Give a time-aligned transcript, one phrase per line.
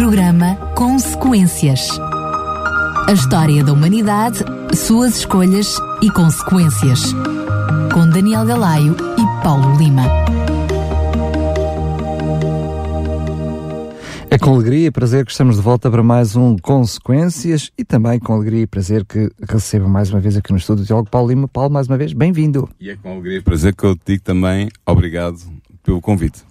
[0.00, 1.86] Programa Consequências.
[3.06, 4.38] A história da humanidade,
[4.74, 7.12] suas escolhas e consequências.
[7.92, 10.04] Com Daniel Galaio e Paulo Lima.
[14.30, 18.18] É com alegria e prazer que estamos de volta para mais um Consequências e também
[18.18, 21.28] com alegria e prazer que recebo mais uma vez aqui no estúdio o Diogo Paulo
[21.28, 21.46] Lima.
[21.46, 22.70] Paulo, mais uma vez, bem-vindo.
[22.80, 25.36] E é com alegria e prazer que eu te digo também obrigado
[25.82, 26.42] pelo convite.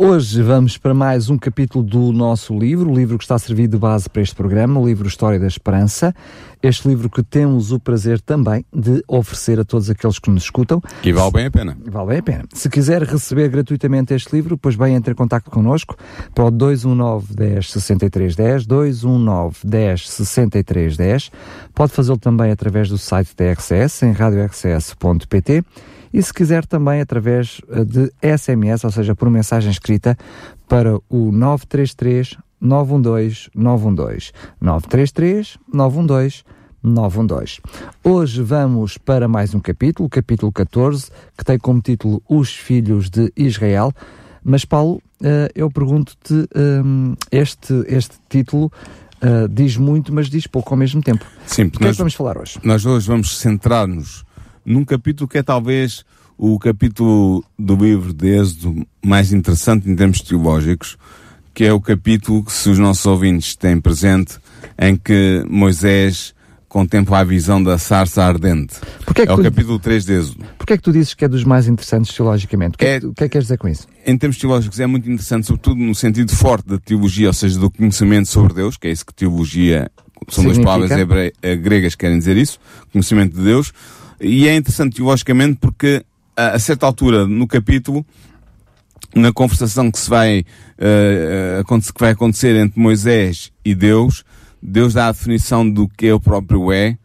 [0.00, 3.66] Hoje vamos para mais um capítulo do nosso livro, o livro que está a servir
[3.66, 6.14] de base para este programa, o livro História da Esperança.
[6.62, 10.80] Este livro que temos o prazer também de oferecer a todos aqueles que nos escutam.
[11.02, 11.76] E vale bem a pena.
[11.84, 12.44] Vale bem a pena.
[12.54, 15.96] Se quiser receber gratuitamente este livro, pois bem, entre em contato connosco
[16.32, 21.30] para o 219 10 63 10, 219 10 63 10.
[21.74, 25.64] Pode fazê-lo também através do site da RCS, em radiorcs.pt
[26.12, 30.16] e se quiser também através eh, de SMS, ou seja, por mensagem escrita,
[30.68, 36.44] para o 933 912 912 933 912
[36.82, 37.60] 912.
[38.04, 43.10] Hoje vamos para mais um capítulo, o capítulo 14, que tem como título Os Filhos
[43.10, 43.92] de Israel.
[44.44, 48.70] Mas, Paulo, eh, eu pergunto-te, ehm, este, este título
[49.50, 51.26] diz muito, mas diz pouco ao mesmo tempo.
[51.44, 52.60] Sim, o que nós, é que vamos falar hoje?
[52.62, 54.24] Nós hoje vamos centrar-nos
[54.68, 56.04] num capítulo que é talvez
[56.36, 60.98] o capítulo do livro de Êxodo mais interessante em termos teológicos,
[61.54, 64.38] que é o capítulo que, se os nossos ouvintes têm presente,
[64.78, 66.34] em que Moisés
[66.68, 68.74] contempla a visão da sarça ardente.
[69.16, 70.44] É, é, o tu, capítulo 3 de Êxodo.
[70.58, 72.74] Porquê é que tu dizes que é dos mais interessantes teologicamente?
[72.74, 73.88] O que é, é, que, que é que queres dizer com isso?
[74.06, 77.70] Em termos teológicos é muito interessante, sobretudo no sentido forte da teologia, ou seja, do
[77.70, 79.90] conhecimento sobre Deus, que é isso que teologia,
[80.28, 82.60] são duas palavras hebre, eh, gregas que querem dizer isso,
[82.92, 83.72] conhecimento de Deus,
[84.20, 86.04] e é interessante teologicamente porque
[86.36, 88.04] a, a certa altura no capítulo,
[89.14, 94.24] na conversação que se vai, uh, que vai acontecer entre Moisés e Deus,
[94.62, 96.96] Deus dá a definição do que o próprio é.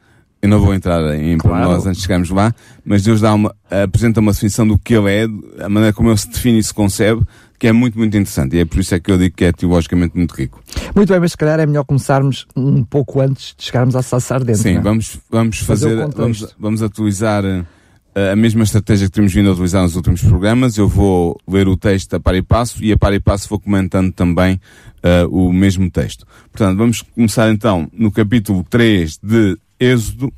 [0.42, 1.72] Eu não vou entrar em claro.
[1.72, 2.54] nós antes de chegarmos lá,
[2.84, 5.24] mas Deus dá uma, apresenta uma definição do que ele é,
[5.64, 7.26] a maneira como ele se define e se concebe,
[7.60, 8.56] que é muito, muito interessante.
[8.56, 10.62] E é por isso é que eu digo que é teologicamente muito rico.
[10.96, 14.44] Muito bem, mas se calhar é melhor começarmos um pouco antes de chegarmos a Sassar
[14.44, 14.62] dentro.
[14.62, 14.82] Sim, é?
[14.82, 17.44] vamos, vamos fazer, fazer vamos, vamos atualizar
[18.16, 20.78] a mesma estratégia que temos vindo a utilizar nos últimos programas.
[20.78, 23.60] Eu vou ler o texto a par e passo e a par e passo vou
[23.60, 24.60] comentando também
[25.04, 26.26] uh, o mesmo texto.
[26.52, 30.32] Portanto, vamos começar então no capítulo 3 de Êxodo,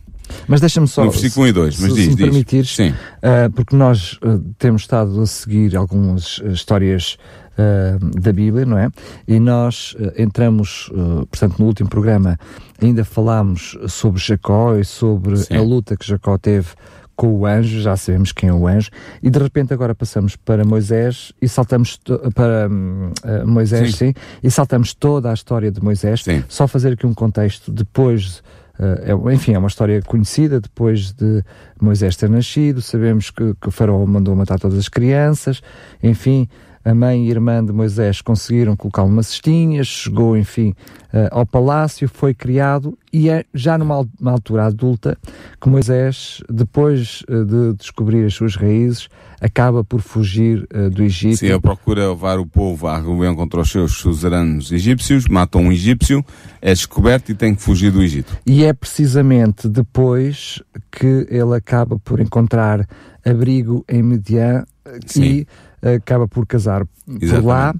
[0.47, 1.05] mas deixa-me só.
[1.05, 2.25] No versículo 1 e 2, mas se, diz, se me diz.
[2.25, 2.89] permitires, Sim.
[2.89, 7.17] Uh, porque nós uh, temos estado a seguir algumas histórias
[7.57, 8.89] uh, da Bíblia, não é?
[9.27, 10.89] E nós entramos,
[11.31, 12.37] portanto, no último programa
[12.81, 15.55] ainda falámos sobre Jacó e sobre Sim.
[15.55, 16.67] a luta que Jacó teve
[17.15, 18.89] com o anjo, já sabemos quem é o anjo,
[19.23, 21.99] e de repente agora passamos para Moisés e saltamos
[22.33, 24.07] para uh, Moisés, sim.
[24.07, 24.13] sim.
[24.43, 26.43] e saltamos toda a história de Moisés, sim.
[26.47, 28.43] só fazer aqui um contexto depois
[28.79, 31.43] é, enfim, é uma história conhecida depois de
[31.81, 32.81] Moisés ter nascido.
[32.81, 35.61] Sabemos que, que o faraó mandou matar todas as crianças.
[36.03, 36.47] Enfim,
[36.85, 40.75] a mãe e irmã de Moisés conseguiram colocá-lo numa cestinha, chegou, enfim,
[41.11, 45.17] uh, ao palácio, foi criado e é já numa altura adulta
[45.59, 49.09] que Moisés, depois uh, de descobrir as suas raízes,
[49.41, 51.37] acaba por fugir uh, do Egito.
[51.37, 55.71] Sim, ele procura levar o povo à rebelião contra os seus suzeranos egípcios, mata um
[55.71, 56.23] egípcio,
[56.61, 58.37] é descoberto e tem que fugir do Egito.
[58.45, 62.87] E é precisamente depois que ele acaba por encontrar
[63.25, 64.63] abrigo em Midian
[65.07, 65.23] Sim.
[65.23, 65.47] e
[65.93, 67.31] acaba por casar Exatamente.
[67.31, 67.75] por lá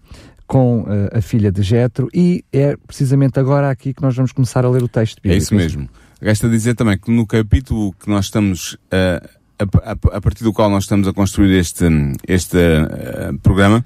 [0.48, 4.64] com uh, a filha de Jetro e é precisamente agora aqui que nós vamos começar
[4.64, 5.34] a ler o texto bíblico.
[5.34, 5.90] É isso mesmo.
[6.22, 9.28] Resta dizer também que no capítulo que nós estamos uh,
[9.60, 11.86] a, a, a, partir do qual nós estamos a construir este,
[12.28, 13.84] este uh, programa,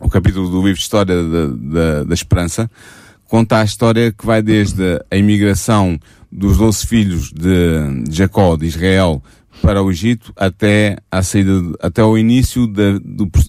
[0.00, 2.70] o capítulo do livro de História da, da, da Esperança,
[3.26, 5.98] conta a história que vai desde a imigração
[6.30, 9.22] dos doze filhos de Jacó, de Israel,
[9.64, 13.00] para o Egito até a saída, até o início do,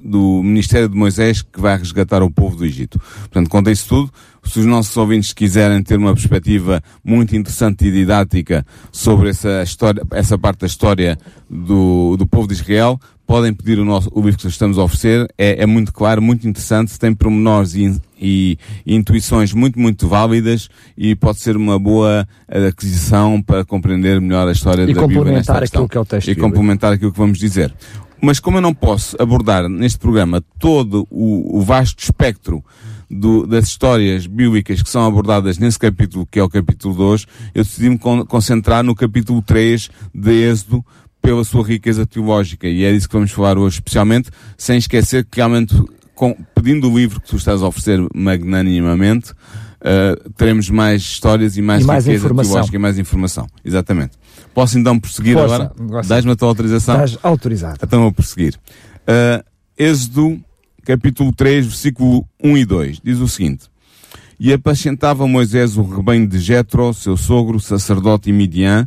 [0.02, 2.98] do Ministério de Moisés que vai resgatar o povo do Egito.
[3.00, 4.14] Portanto, conta isso tudo.
[4.46, 10.04] Se os nossos ouvintes quiserem ter uma perspectiva muito interessante e didática sobre essa história,
[10.12, 11.18] essa parte da história
[11.50, 15.28] do, do povo de Israel, podem pedir o, nosso, o livro que estamos a oferecer.
[15.38, 20.70] É, é muito claro, muito interessante, tem pormenores e, e, e, intuições muito, muito válidas
[20.98, 22.28] e pode ser uma boa
[22.70, 26.30] aquisição para compreender melhor a história e da Bíblia nesta aquilo que é o texto
[26.30, 27.74] E complementar aquilo que vamos dizer.
[28.22, 32.64] Mas como eu não posso abordar neste programa todo o, o vasto espectro
[33.10, 37.64] do, das histórias bíblicas que são abordadas nesse capítulo, que é o capítulo 2, eu
[37.64, 40.86] decidi-me concentrar no capítulo 3 de Êxodo,
[41.22, 45.38] pela sua riqueza teológica, e é disso que vamos falar hoje especialmente, sem esquecer que
[45.38, 45.76] realmente
[46.14, 51.62] com, pedindo o livro que tu estás a oferecer magnanimamente, uh, teremos mais histórias e
[51.62, 52.70] mais, e mais riqueza informação.
[52.72, 53.48] e mais informação.
[53.64, 54.12] Exatamente.
[54.54, 56.04] Posso então prosseguir Força, agora?
[56.08, 57.04] Dás-me a tua autorização?
[57.04, 57.80] Estás autorizado.
[57.84, 58.56] Então vou prosseguir.
[59.02, 59.44] Uh,
[59.78, 60.40] Êxodo,
[60.86, 63.66] capítulo 3, versículo 1 e 2, diz o seguinte.
[64.40, 68.86] E apacentava Moisés o rebanho de Jetro, seu sogro, sacerdote e Midian,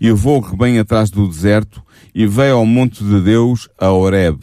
[0.00, 1.82] e levou o rebanho atrás do deserto,
[2.14, 4.40] e veio ao monte de Deus, a Horeb.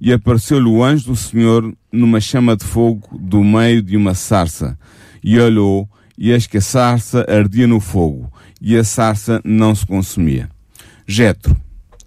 [0.00, 4.76] E apareceu-lhe o anjo do Senhor numa chama de fogo do meio de uma sarça.
[5.22, 5.88] E olhou,
[6.18, 10.48] e eis que a sarça ardia no fogo, e a sarça não se consumia.
[11.06, 11.56] Jetro.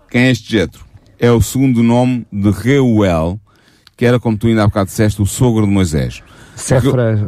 [0.09, 0.85] Quem é este Jetro?
[1.17, 3.39] É o segundo nome de Reuel,
[4.03, 6.21] que era, como tu ainda há bocado disseste, o sogro de Moisés.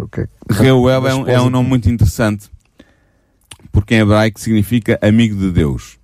[0.04, 2.50] O que Reuel é um, é um nome muito interessante,
[3.72, 5.98] porque em hebraico significa amigo de Deus.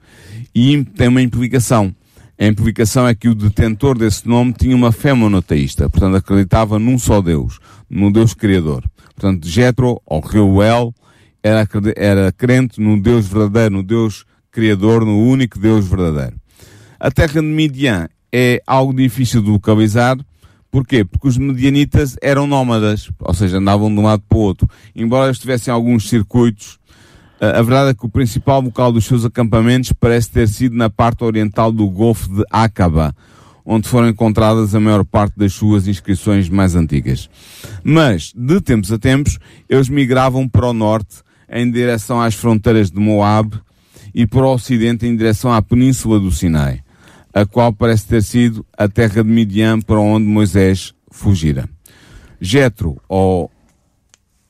[0.56, 1.94] E tem uma implicação.
[2.40, 6.98] A implicação é que o detentor desse nome tinha uma fé monoteísta, portanto acreditava num
[6.98, 7.60] só Deus,
[7.90, 8.90] no Deus Criador.
[9.14, 10.96] Portanto, Jetro, ou Reuel,
[11.44, 16.38] era, era crente no Deus verdadeiro, no Deus Criador, no único Deus verdadeiro.
[16.98, 20.16] A terra de Midian é algo difícil de localizar,
[20.72, 21.04] Porquê?
[21.04, 24.70] Porque os medianitas eram nómadas, ou seja, andavam de um lado para o outro.
[24.96, 26.80] Embora eles tivessem alguns circuitos,
[27.42, 31.26] a verdade é que o principal local dos seus acampamentos parece ter sido na parte
[31.26, 33.14] oriental do Golfo de Aqaba,
[33.66, 37.30] onde foram encontradas a maior parte das suas inscrições mais antigas.
[37.84, 41.18] Mas, de tempos a tempos, eles migravam para o norte,
[41.50, 43.60] em direção às fronteiras de Moab,
[44.16, 46.82] e para o ocidente em direção à península do Sinai
[47.34, 51.70] a qual parece ter sido a terra de Midian para onde Moisés fugira.
[52.40, 53.52] Jetro, ou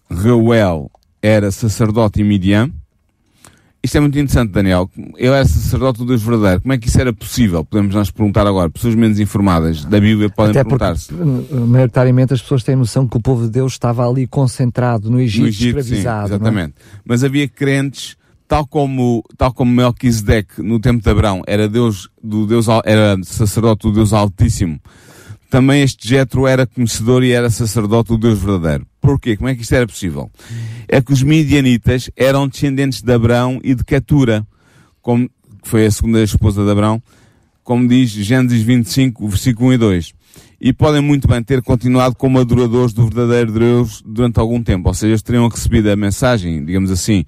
[0.09, 0.89] Reuel,
[1.21, 2.71] era sacerdote em Midian.
[3.83, 4.89] Isto é muito interessante, Daniel.
[5.17, 6.61] Ele era sacerdote do Deus verdadeiro.
[6.61, 7.65] Como é que isso era possível?
[7.65, 8.69] Podemos nós perguntar agora.
[8.69, 11.11] Pessoas menos informadas da Bíblia podem perguntar-se.
[11.11, 15.41] Maioritariamente as pessoas têm noção que o povo de Deus estava ali concentrado no Egito,
[15.41, 16.27] no Egito escravizado.
[16.27, 16.73] Sim, exatamente.
[16.77, 17.01] É?
[17.03, 18.15] Mas havia crentes
[18.51, 23.87] tal como, tal como Melquisedeque no tempo de Abraão era Deus, do Deus, era sacerdote
[23.87, 24.77] do Deus Altíssimo,
[25.49, 28.85] também este Jetro era conhecedor e era sacerdote do Deus verdadeiro.
[28.99, 29.37] Porquê?
[29.37, 30.29] Como é que isto era possível?
[30.85, 34.45] É que os midianitas eram descendentes de Abraão e de Ketura,
[35.01, 35.29] como
[35.63, 37.01] foi a segunda esposa de Abraão,
[37.63, 40.13] como diz Gênesis 25, versículo 1 e 2.
[40.59, 44.89] E podem muito bem ter continuado como adoradores do verdadeiro Deus durante algum tempo.
[44.89, 47.23] Ou seja, eles teriam recebido a mensagem, digamos assim,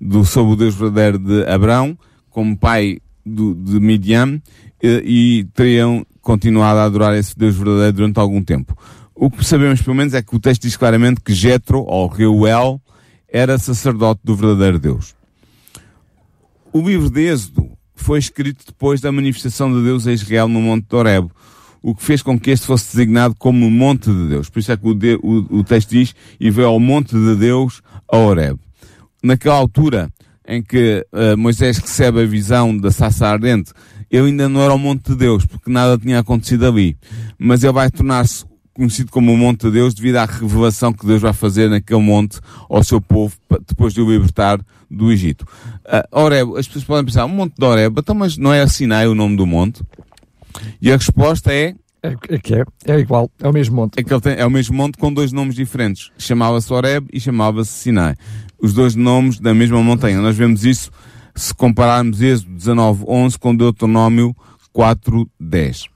[0.00, 1.96] do sobre o Deus verdadeiro de Abraão,
[2.30, 4.40] como pai do, de Midian,
[4.82, 8.76] e, teriam continuado a adorar esse Deus verdadeiro durante algum tempo.
[9.14, 12.80] O que sabemos, pelo menos, é que o texto diz claramente que Jetro, ou Reuel,
[13.28, 15.14] era sacerdote do verdadeiro Deus.
[16.72, 20.88] O livro de Êxodo foi escrito depois da manifestação de Deus a Israel no Monte
[20.88, 21.30] de Horeb,
[21.80, 24.50] o que fez com que este fosse designado como Monte de Deus.
[24.50, 27.36] Por isso é que o, de, o, o texto diz, e veio ao Monte de
[27.36, 27.80] Deus
[28.10, 28.58] a Horeb
[29.24, 30.10] naquela altura
[30.46, 33.72] em que uh, Moisés recebe a visão da Sassa Ardente,
[34.10, 36.96] ele ainda não era o Monte de Deus, porque nada tinha acontecido ali.
[37.38, 38.44] Mas ele vai tornar-se
[38.74, 42.38] conhecido como o Monte de Deus devido à revelação que Deus vai fazer naquele monte
[42.68, 43.34] ao seu povo
[43.66, 44.60] depois de o libertar
[44.90, 45.46] do Egito.
[45.86, 49.08] Uh, Oreb, as pessoas podem pensar, o Monte de Oreb, então mas não é Sinai
[49.08, 49.82] o nome do monte?
[50.80, 51.74] E a resposta é
[52.04, 53.98] é, é que é, é igual, é o mesmo monte.
[53.98, 56.10] É, que ele tem, é o mesmo monte com dois nomes diferentes.
[56.18, 58.14] Chamava-se Oreb e chamava-se Sinai.
[58.60, 60.20] Os dois nomes da mesma montanha.
[60.20, 60.90] Nós vemos isso
[61.34, 64.36] se compararmos Êxodo 19.11 com Deuteronômio
[64.76, 65.86] 4.10.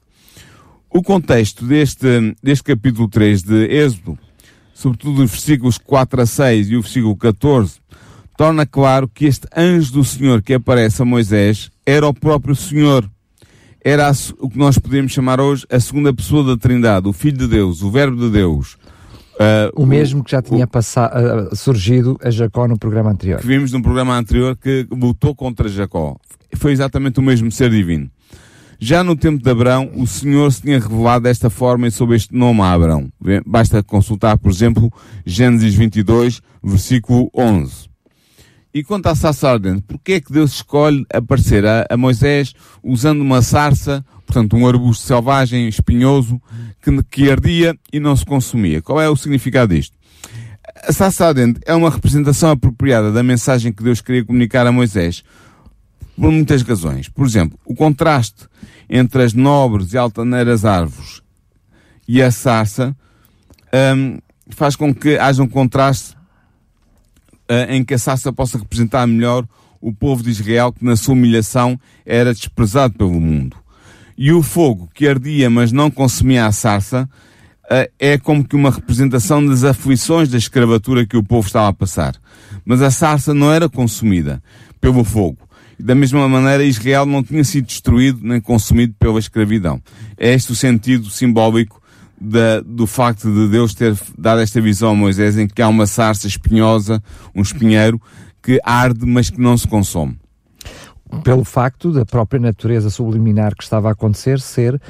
[0.89, 4.19] O contexto deste, deste capítulo 3 de Êxodo,
[4.73, 7.81] sobretudo os versículos 4 a 6 e o versículo 14,
[8.39, 13.09] torna claro que este anjo do Senhor que aparece a Moisés era o próprio Senhor
[13.85, 17.49] era o que nós podemos chamar hoje a segunda pessoa da Trindade, o Filho de
[17.49, 18.77] Deus, o Verbo de Deus.
[19.35, 21.15] Uh, o mesmo que já tinha o, passado,
[21.53, 23.41] uh, surgido a Jacó no programa anterior.
[23.41, 26.17] Que vimos no programa anterior que lutou contra Jacó.
[26.57, 28.11] Foi exatamente o mesmo ser divino.
[28.81, 32.35] Já no tempo de Abraão, o Senhor se tinha revelado desta forma e sob este
[32.35, 33.09] nome a Abraão.
[33.45, 34.93] Basta consultar, por exemplo,
[35.25, 37.88] Gênesis 22, versículo 11.
[38.73, 43.21] E quanto à sarça ardente, porquê é que Deus escolhe aparecer a, a, Moisés usando
[43.23, 46.41] uma sarça, portanto um arbusto selvagem, espinhoso,
[46.83, 48.83] que, que ardia e não se consumia?
[48.83, 49.97] Qual é o significado disto?
[50.87, 55.25] A sarça ardente é uma representação apropriada da mensagem que Deus queria comunicar a Moisés,
[56.15, 57.09] por muitas razões.
[57.09, 58.47] Por exemplo, o contraste
[58.89, 61.23] entre as nobres e altaneiras árvores
[62.07, 62.97] e a sarça
[63.97, 64.19] um,
[64.51, 66.18] faz com que haja um contraste
[67.69, 69.47] em que a sarça possa representar melhor
[69.81, 73.57] o povo de Israel que na sua humilhação era desprezado pelo mundo.
[74.17, 77.09] E o fogo que ardia mas não consumia a sarça
[77.65, 81.73] uh, é como que uma representação das aflições da escravatura que o povo estava a
[81.73, 82.17] passar.
[82.65, 84.43] Mas a sarça não era consumida
[84.81, 85.39] pelo fogo.
[85.79, 89.81] Da mesma maneira, Israel não tinha sido destruído nem consumido pela escravidão.
[90.17, 91.81] É este o sentido simbólico
[92.21, 95.87] da, do facto de Deus ter dado esta visão a Moisés em que há uma
[95.87, 97.03] sarça espinhosa,
[97.35, 98.01] um espinheiro,
[98.43, 100.19] que arde, mas que não se consome.
[101.25, 104.81] Pelo facto da própria natureza subliminar que estava a acontecer ser uh,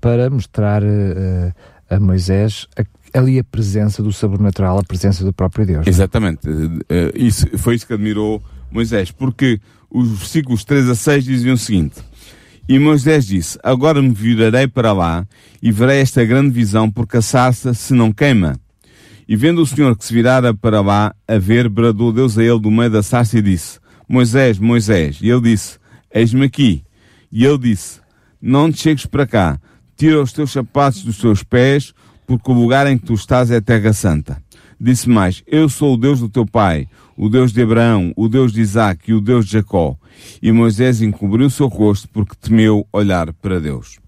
[0.00, 1.52] para mostrar uh,
[1.88, 5.86] a Moisés a, ali a presença do sobrenatural, a presença do próprio Deus.
[5.86, 5.90] É?
[5.90, 6.48] Exatamente.
[6.48, 6.84] Uh,
[7.14, 9.60] isso, foi isso que admirou Moisés, porque
[9.90, 12.00] os versículos 3 a 6 diziam o seguinte:
[12.70, 15.26] E Moisés disse: Agora me virarei para lá
[15.60, 18.54] e verei esta grande visão, porque a sarça se não queima.
[19.26, 22.60] E vendo o Senhor que se virara para lá a ver, bradou Deus a ele
[22.60, 25.18] do meio da sarça e disse: Moisés, Moisés.
[25.20, 25.80] E ele disse:
[26.14, 26.84] Eis-me aqui.
[27.32, 27.98] E ele disse:
[28.40, 29.58] Não te chegues para cá,
[29.96, 31.92] tira os teus sapatos dos teus pés,
[32.24, 34.40] porque o lugar em que tu estás é terra santa.
[34.80, 36.86] Disse mais: Eu sou o Deus do teu pai,
[37.22, 39.94] o Deus de Abraão, o Deus de Isaac e o Deus de Jacó.
[40.40, 43.98] E Moisés encobriu o seu rosto porque temeu olhar para Deus.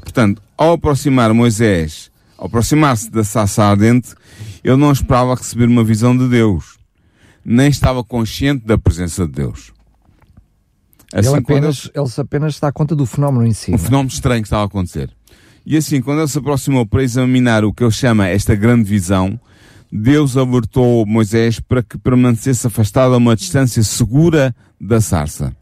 [0.00, 4.14] Portanto, ao aproximar Moisés, ao aproximar-se da sarça ardente,
[4.64, 6.78] ele não esperava receber uma visão de Deus.
[7.44, 9.70] Nem estava consciente da presença de Deus.
[11.12, 12.02] Assim, ele, apenas, ele...
[12.02, 13.74] ele apenas está a conta do fenómeno em si.
[13.74, 15.10] Um fenómeno estranho que estava a acontecer.
[15.66, 19.38] E assim, quando ele se aproximou para examinar o que ele chama esta grande visão,
[19.96, 25.54] Deus alertou Moisés para que permanecesse afastado a uma distância segura da sarça.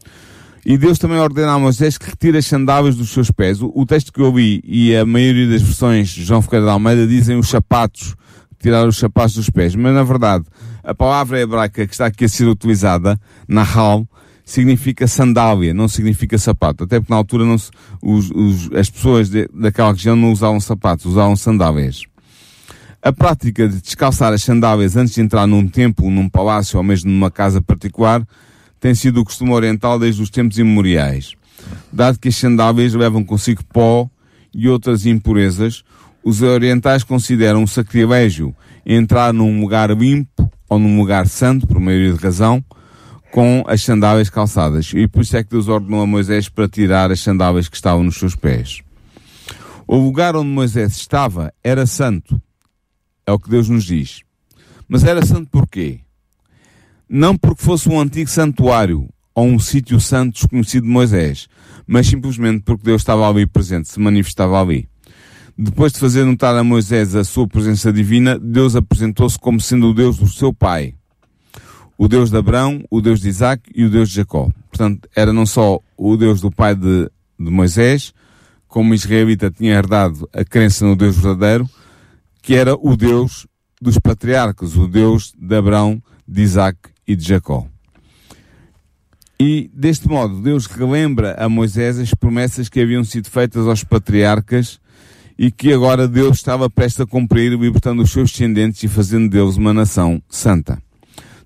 [0.65, 3.61] E Deus também ordena a Moisés que retire as sandálias dos seus pés.
[3.61, 6.71] O, o, texto que eu li e a maioria das versões de João Ferreira de
[6.71, 8.15] Almeida dizem os sapatos,
[8.59, 9.75] tirar os sapatos dos pés.
[9.75, 10.45] Mas na verdade,
[10.83, 14.07] a palavra hebraica que está aqui a ser utilizada, nahal,
[14.43, 16.85] significa sandália, não significa sapato.
[16.85, 17.69] Até porque na altura não se,
[18.01, 22.07] os, os, as pessoas de, daquela região não usavam sapatos, usavam sandálias.
[23.03, 27.11] A prática de descalçar as sandálias antes de entrar num templo, num palácio ou mesmo
[27.11, 28.25] numa casa particular
[28.79, 31.33] tem sido o costume oriental desde os tempos imemoriais.
[31.91, 34.09] Dado que as sandálias levam consigo pó
[34.53, 35.83] e outras impurezas,
[36.23, 38.55] os orientais consideram um sacrilégio
[38.85, 42.63] entrar num lugar limpo ou num lugar santo, por meio de razão,
[43.33, 44.93] com as sandálias calçadas.
[44.95, 48.01] E por isso é que Deus ordenou a Moisés para tirar as sandálias que estavam
[48.01, 48.81] nos seus pés.
[49.85, 52.41] O lugar onde Moisés estava era santo.
[53.25, 54.21] É o que Deus nos diz.
[54.87, 56.01] Mas era santo porquê?
[57.15, 61.47] não porque fosse um antigo santuário ou um sítio santo desconhecido de Moisés,
[61.85, 64.89] mas simplesmente porque Deus estava ali presente, se manifestava ali.
[65.55, 69.93] Depois de fazer notar a Moisés a sua presença divina, Deus apresentou-se como sendo o
[69.93, 70.95] Deus do seu pai.
[71.95, 74.49] O Deus de Abraão, o Deus de Isaac e o Deus de Jacó.
[74.71, 78.11] Portanto, era não só o Deus do pai de, de Moisés,
[78.67, 81.69] como israelita tinha herdado a crença no Deus verdadeiro,
[82.43, 83.47] que era o Deus
[83.81, 87.65] dos patriarcas, o Deus de Abraão, de Isaac e de Jacó.
[89.39, 94.79] E deste modo, Deus relembra a Moisés as promessas que haviam sido feitas aos patriarcas
[95.39, 99.55] e que agora Deus estava prestes a cumprir, libertando os seus descendentes e fazendo deles
[99.55, 100.81] uma nação santa.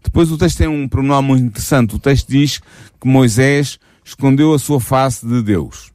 [0.03, 1.95] Depois o texto tem um pronome muito interessante.
[1.95, 2.59] O texto diz
[2.99, 5.91] que Moisés escondeu a sua face de Deus.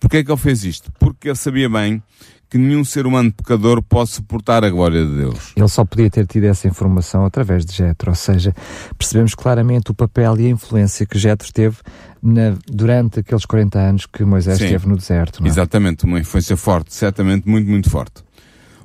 [0.00, 0.90] Porquê é que ele fez isto?
[0.98, 2.02] Porque ele sabia bem
[2.52, 5.54] que nenhum ser humano pecador pode suportar a glória de Deus.
[5.56, 8.54] Ele só podia ter tido essa informação através de Jetro, ou seja,
[8.98, 11.78] percebemos claramente o papel e a influência que Jetro teve
[12.22, 15.42] na, durante aqueles 40 anos que Moisés Sim, esteve no deserto.
[15.42, 15.48] É?
[15.48, 18.22] Exatamente, uma influência forte, certamente muito, muito forte.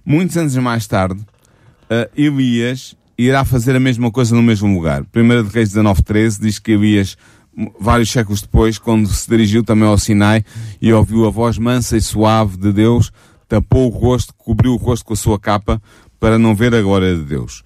[0.06, 5.04] Muitos anos mais tarde, uh, Elias irá fazer a mesma coisa no mesmo lugar.
[5.14, 7.18] 1 de Reis 19.13 diz que Elias
[7.78, 10.46] vários séculos depois, quando se dirigiu também ao Sinai
[10.82, 13.12] e ouviu a voz mansa e suave de Deus,
[13.48, 15.82] tapou o rosto, cobriu o rosto com a sua capa
[16.20, 17.64] para não ver a glória de Deus,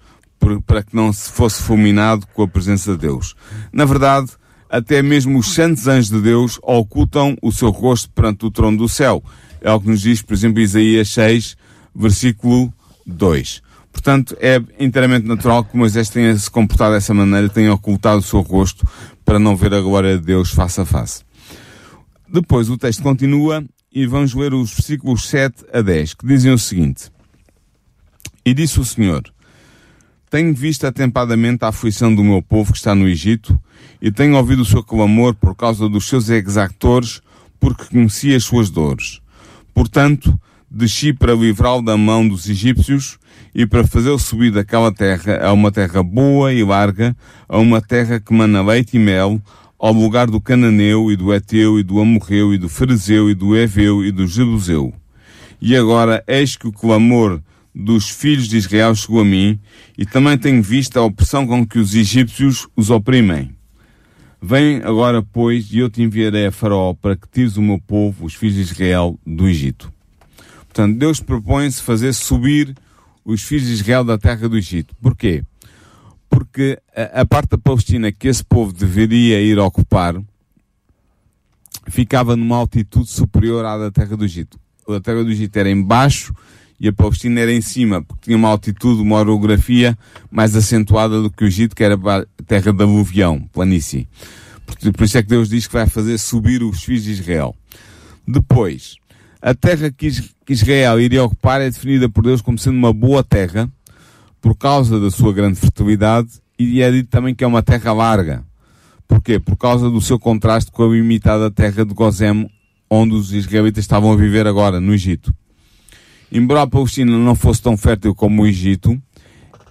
[0.66, 3.34] para que não se fosse fulminado com a presença de Deus.
[3.72, 4.30] Na verdade,
[4.68, 8.88] até mesmo os santos anjos de Deus ocultam o seu rosto perante o trono do
[8.88, 9.22] céu.
[9.60, 11.56] É o que nos diz, por exemplo, Isaías 6,
[11.94, 12.72] versículo
[13.06, 13.62] 2.
[13.92, 18.40] Portanto, é inteiramente natural que Moisés tenha se comportado dessa maneira, tenha ocultado o seu
[18.40, 18.88] rosto
[19.24, 21.22] para não ver a glória de Deus face a face.
[22.26, 23.62] Depois o texto continua
[23.92, 27.10] e vamos ler os versículos 7 a 10, que dizem o seguinte:
[28.44, 29.22] E disse o Senhor:
[30.30, 33.58] Tenho visto atempadamente a aflição do meu povo que está no Egito,
[34.00, 37.20] e tenho ouvido o seu clamor por causa dos seus exactores,
[37.60, 39.20] porque conheci as suas dores.
[39.74, 40.38] Portanto,
[40.70, 43.18] desci para livrá-lo da mão dos egípcios
[43.54, 47.14] e para fazê-lo subir daquela terra a uma terra boa e larga,
[47.46, 49.40] a uma terra que mana leite e mel,
[49.82, 53.56] ao lugar do Cananeu e do Eteu e do Amorreu e do Fariseu e do
[53.56, 54.94] Eveu e do Jebuseu.
[55.60, 57.42] E agora, eis que o clamor
[57.74, 59.58] dos filhos de Israel chegou a mim,
[59.98, 63.56] e também tenho visto a opressão com que os egípcios os oprimem.
[64.40, 68.24] Vem agora, pois, e eu te enviarei a Faraó para que tires o meu povo,
[68.24, 69.92] os filhos de Israel, do Egito.
[70.58, 72.72] Portanto, Deus propõe-se fazer subir
[73.24, 74.94] os filhos de Israel da terra do Egito.
[75.02, 75.42] Porquê?
[76.44, 80.20] Porque a, a parte da Palestina que esse povo deveria ir ocupar
[81.88, 84.58] ficava numa altitude superior à da terra do Egito.
[84.88, 86.34] A terra do Egito era em baixo
[86.80, 89.96] e a Palestina era em cima, porque tinha uma altitude, uma orografia
[90.30, 94.08] mais acentuada do que o Egito, que era a terra da aluvião, planície.
[94.96, 97.54] Por isso é que Deus diz que vai fazer subir os filhos de Israel.
[98.26, 98.96] Depois,
[99.40, 100.10] a terra que
[100.48, 103.70] Israel iria ocupar é definida por Deus como sendo uma boa terra,
[104.42, 108.44] por causa da sua grande fertilidade, e é dito também que é uma terra larga.
[109.06, 109.38] Porquê?
[109.38, 112.50] Por causa do seu contraste com a limitada terra de Gozem,
[112.90, 115.32] onde os israelitas estavam a viver agora, no Egito.
[116.30, 119.00] Embora a Palestina não fosse tão fértil como o Egito,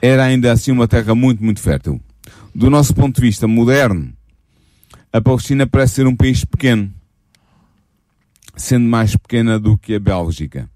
[0.02, 2.00] era ainda assim uma terra muito, muito fértil.
[2.56, 4.14] Do nosso ponto de vista moderno,
[5.12, 6.90] a Palestina parece ser um país pequeno,
[8.56, 10.70] sendo mais pequena do que a Bélgica.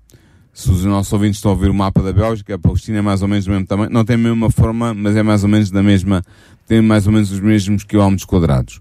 [0.56, 3.22] Se os nossos ouvintes estão a ouvir o mapa da Bélgica, a Palestina é mais
[3.22, 5.70] ou menos do mesmo tamanho, não tem a mesma forma, mas é mais ou menos
[5.70, 6.24] da mesma,
[6.66, 8.80] tem mais ou menos os mesmos quilómetros quadrados.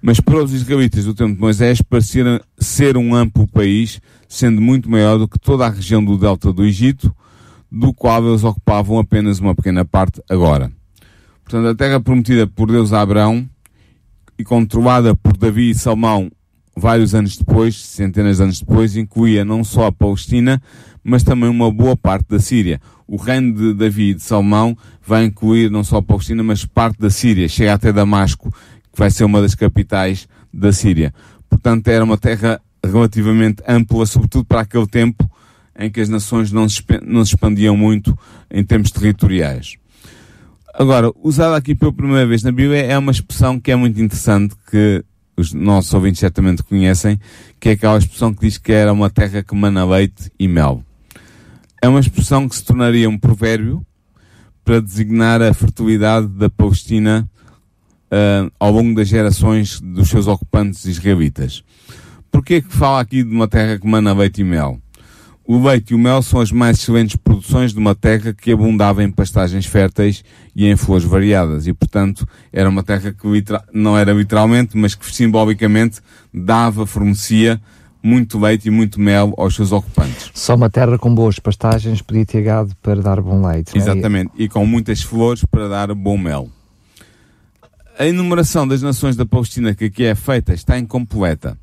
[0.00, 4.90] Mas para os israelitas do tempo de Moisés parecia ser um amplo país, sendo muito
[4.90, 7.14] maior do que toda a região do delta do Egito,
[7.70, 10.72] do qual eles ocupavam apenas uma pequena parte agora.
[11.44, 13.46] Portanto, a terra prometida por Deus a Abraão
[14.38, 16.30] e controlada por Davi e Salmão
[16.76, 20.60] vários anos depois, centenas de anos depois, incluía não só a Palestina,
[21.04, 22.80] mas também uma boa parte da Síria.
[23.06, 26.98] O reino de Davi e de Salmão vai incluir não só a Palestina, mas parte
[26.98, 31.12] da Síria, chega até Damasco, que vai ser uma das capitais da Síria.
[31.50, 35.30] Portanto, era uma terra relativamente ampla, sobretudo para aquele tempo
[35.78, 38.16] em que as nações não se, não se expandiam muito
[38.50, 39.76] em termos territoriais.
[40.72, 44.54] Agora, usada aqui pela primeira vez na Bíblia é uma expressão que é muito interessante,
[44.70, 45.04] que
[45.36, 47.18] os nossos ouvintes certamente conhecem,
[47.60, 50.82] que é aquela expressão que diz que era uma terra que mana leite e mel.
[51.84, 53.84] É uma expressão que se tornaria um provérbio
[54.64, 57.28] para designar a fertilidade da Palestina
[58.06, 61.62] uh, ao longo das gerações dos seus ocupantes israelitas.
[62.32, 64.80] Porquê que fala aqui de uma terra que mana leite e mel?
[65.44, 69.04] O leite e o mel são as mais excelentes produções de uma terra que abundava
[69.04, 70.24] em pastagens férteis
[70.56, 71.66] e em flores variadas.
[71.66, 73.28] E, portanto, era uma terra que
[73.74, 76.00] não era literalmente, mas que simbolicamente
[76.32, 77.60] dava, fornecia
[78.04, 80.30] muito leite e muito mel aos seus ocupantes.
[80.34, 83.74] Só uma terra com boas pastagens podia ter gado para dar bom leite.
[83.74, 83.78] É?
[83.78, 84.30] Exatamente.
[84.38, 84.42] É?
[84.42, 86.50] E com muitas flores para dar bom mel.
[87.98, 91.56] A enumeração das nações da Palestina que aqui é feita está incompleta.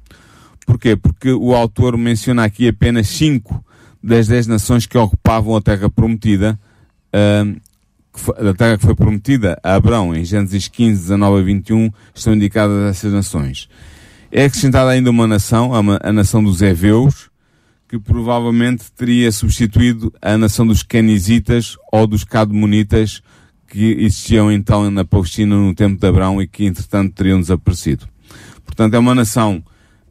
[0.66, 0.96] Porquê?
[0.96, 3.64] Porque o autor menciona aqui apenas cinco
[4.02, 6.60] das dez nações que ocupavam a terra prometida,
[7.14, 12.34] uh, a terra que foi prometida a Abraão em Gênesis 15, 19 a 21, estão
[12.34, 13.70] indicadas essas nações.
[14.32, 17.30] É acrescentada ainda uma nação, a, nação dos Eveus,
[17.90, 23.22] que provavelmente teria substituído a nação dos Kenisitas ou dos Cadmonitas,
[23.68, 28.08] que existiam então na Palestina no tempo de Abraão e que entretanto teriam desaparecido.
[28.66, 29.62] Portanto, é uma nação,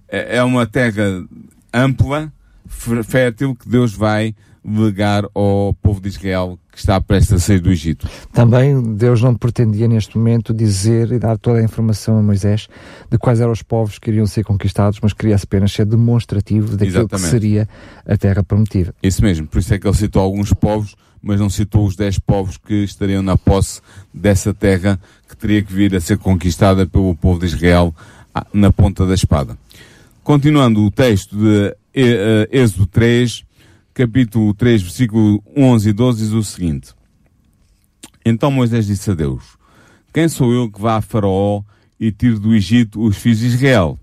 [0.07, 1.25] é, é uma terra
[1.73, 2.31] ampla,
[2.69, 7.71] fértil que Deus vai legar ao povo de Israel que está prestes a sair do
[7.71, 8.09] Egito.
[8.33, 12.69] Também Deus não pretendia neste momento dizer e dar toda a informação a Moisés
[13.11, 17.01] de quais eram os povos que iriam ser conquistados, mas queria apenas ser demonstrativo daquilo
[17.01, 17.25] Exatamente.
[17.25, 17.69] que seria
[18.07, 18.95] a terra prometida.
[19.03, 22.19] Isso mesmo, por isso é que ele citou alguns povos mas não citou os dez
[22.19, 23.81] povos que estariam na posse
[24.13, 27.95] dessa terra que teria que vir a ser conquistada pelo povo de Israel
[28.35, 29.57] ah, na ponta da espada.
[30.23, 33.45] Continuando o texto de eh, Êxodo 3,
[33.95, 36.95] capítulo 3, versículo 11 e 12, diz o seguinte.
[38.25, 39.59] Então Moisés disse a Deus,
[40.13, 41.63] quem sou eu que vá a Faraó
[41.99, 43.99] e tire do Egito os filhos de Israel?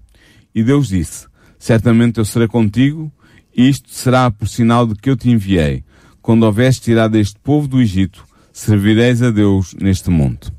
[0.53, 1.27] E Deus disse,
[1.59, 3.11] certamente eu serei contigo,
[3.55, 5.83] e isto será por sinal de que eu te enviei
[6.21, 10.51] quando houveste tirado este povo do Egito, servireis a Deus neste monte.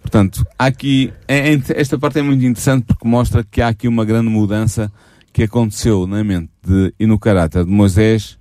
[0.00, 4.04] Portanto, aqui, é, é, esta parte é muito interessante porque mostra que há aqui uma
[4.04, 4.90] grande mudança
[5.32, 8.38] que aconteceu na mente de, e no caráter de Moisés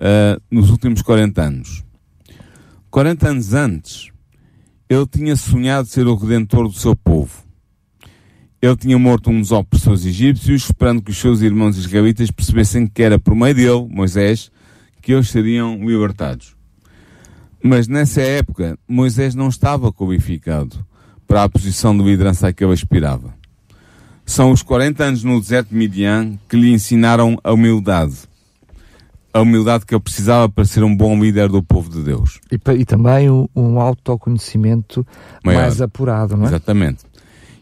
[0.00, 1.84] uh, nos últimos 40 anos.
[2.90, 4.10] 40 anos antes,
[4.88, 7.44] ele tinha sonhado ser o redentor do seu povo.
[8.60, 13.18] Ele tinha morto dos opressores egípcios, esperando que os seus irmãos israelitas percebessem que era
[13.18, 14.50] por meio dele, Moisés,
[15.00, 16.56] que eles seriam libertados.
[17.62, 20.84] Mas nessa época, Moisés não estava qualificado
[21.26, 23.32] para a posição de liderança a que ele aspirava.
[24.26, 28.16] São os 40 anos no deserto de Midian que lhe ensinaram a humildade.
[29.32, 32.40] A humildade que ele precisava para ser um bom líder do povo de Deus.
[32.50, 35.06] E, e também um, um autoconhecimento
[35.44, 35.62] Maior.
[35.62, 36.48] mais apurado, não é?
[36.48, 37.04] Exatamente.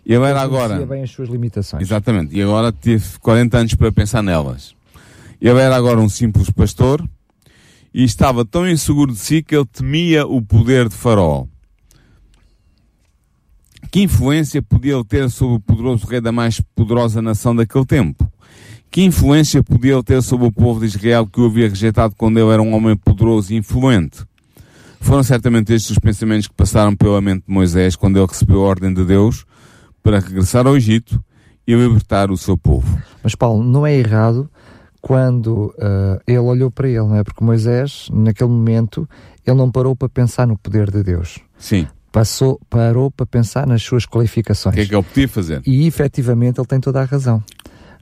[0.05, 0.87] E ele era agora.
[0.87, 1.83] bem as suas limitações.
[1.83, 2.35] Exatamente.
[2.35, 4.75] E agora teve 40 anos para pensar nelas.
[5.41, 7.07] Ele era agora um simples pastor
[7.93, 11.45] e estava tão inseguro de si que ele temia o poder de Faraó.
[13.91, 18.28] Que influência podia ele ter sobre o poderoso rei da mais poderosa nação daquele tempo?
[18.91, 22.39] Que influência podia ele ter sobre o povo de Israel que o havia rejeitado quando
[22.39, 24.25] ele era um homem poderoso e influente?
[25.01, 28.69] Foram certamente estes os pensamentos que passaram pela mente de Moisés quando ele recebeu a
[28.69, 29.45] ordem de Deus
[30.03, 31.23] para regressar ao Egito
[31.67, 33.01] e libertar o seu povo.
[33.23, 34.51] Mas Paulo, não é errado
[35.03, 37.23] quando uh, ele olhou para ele, não é?
[37.23, 39.09] Porque Moisés, naquele momento,
[39.47, 41.39] ele não parou para pensar no poder de Deus.
[41.59, 41.87] Sim.
[42.11, 44.75] Passou, parou para pensar nas suas qualificações.
[44.75, 45.63] O que é que ele podia fazer?
[45.67, 47.43] E efetivamente ele tem toda a razão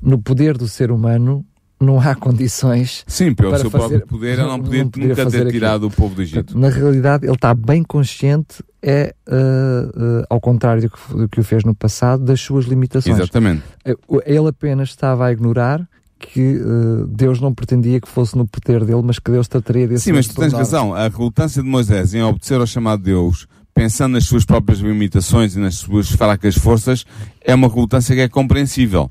[0.06, 1.44] no poder do ser humano
[1.80, 3.04] não há condições.
[3.06, 6.14] Sim, pelo seu fazer, próprio poder, ele não podia não nunca ter tirado o povo
[6.14, 6.56] do Egito.
[6.58, 11.40] Na realidade, ele está bem consciente, é uh, uh, ao contrário do que, do que,
[11.40, 13.18] o fez no passado, das suas limitações.
[13.18, 13.62] Exatamente.
[13.84, 15.86] Eh, ele apenas estava a ignorar
[16.18, 20.04] que uh, Deus não pretendia que fosse no poder dele, mas que Deus trataria desse
[20.04, 20.94] Sim, mas tu tens razão.
[20.94, 25.56] A relutância de Moisés em obedecer ao chamado de Deus, pensando nas suas próprias limitações
[25.56, 27.04] e nas suas fracas forças,
[27.42, 29.10] é uma relutância que é compreensível.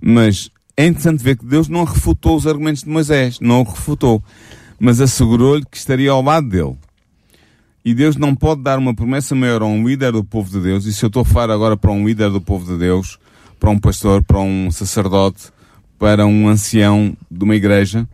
[0.00, 4.22] Mas é interessante ver que Deus não refutou os argumentos de Moisés, não o refutou,
[4.78, 6.76] mas assegurou-lhe que estaria ao lado dele.
[7.84, 10.84] E Deus não pode dar uma promessa maior a um líder do povo de Deus,
[10.86, 13.18] e se eu estou a falar agora para um líder do povo de Deus,
[13.58, 15.44] para um pastor, para um sacerdote,
[15.98, 18.06] para um ancião de uma igreja,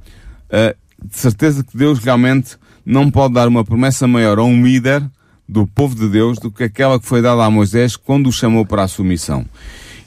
[0.50, 5.02] uh, de certeza que Deus realmente não pode dar uma promessa maior a um líder
[5.48, 8.64] do povo de Deus do que aquela que foi dada a Moisés quando o chamou
[8.64, 9.44] para a sua missão.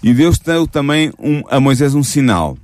[0.06, 2.56] E Deus deu também um, a Moisés um sinal.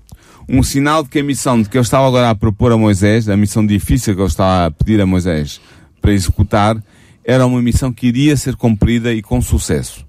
[0.47, 3.27] Um sinal de que a missão de que eu estava agora a propor a Moisés,
[3.27, 5.59] a missão difícil que eu estava a pedir a Moisés
[5.99, 6.77] para executar,
[7.25, 10.05] era uma missão que iria ser cumprida e com sucesso.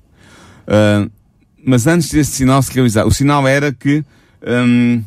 [0.68, 1.10] Uh,
[1.64, 4.04] mas antes desse sinal se realizar, o sinal era que,
[4.46, 5.02] um,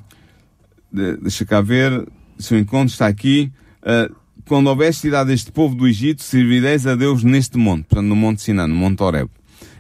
[1.22, 2.08] deixa cá ver,
[2.40, 3.52] se o encontro está aqui,
[3.84, 4.12] uh,
[4.48, 8.42] quando houvesse tirado este povo do Egito, servireis a Deus neste monte, portanto no Monte
[8.42, 9.30] Sinai, no Monte Horeb.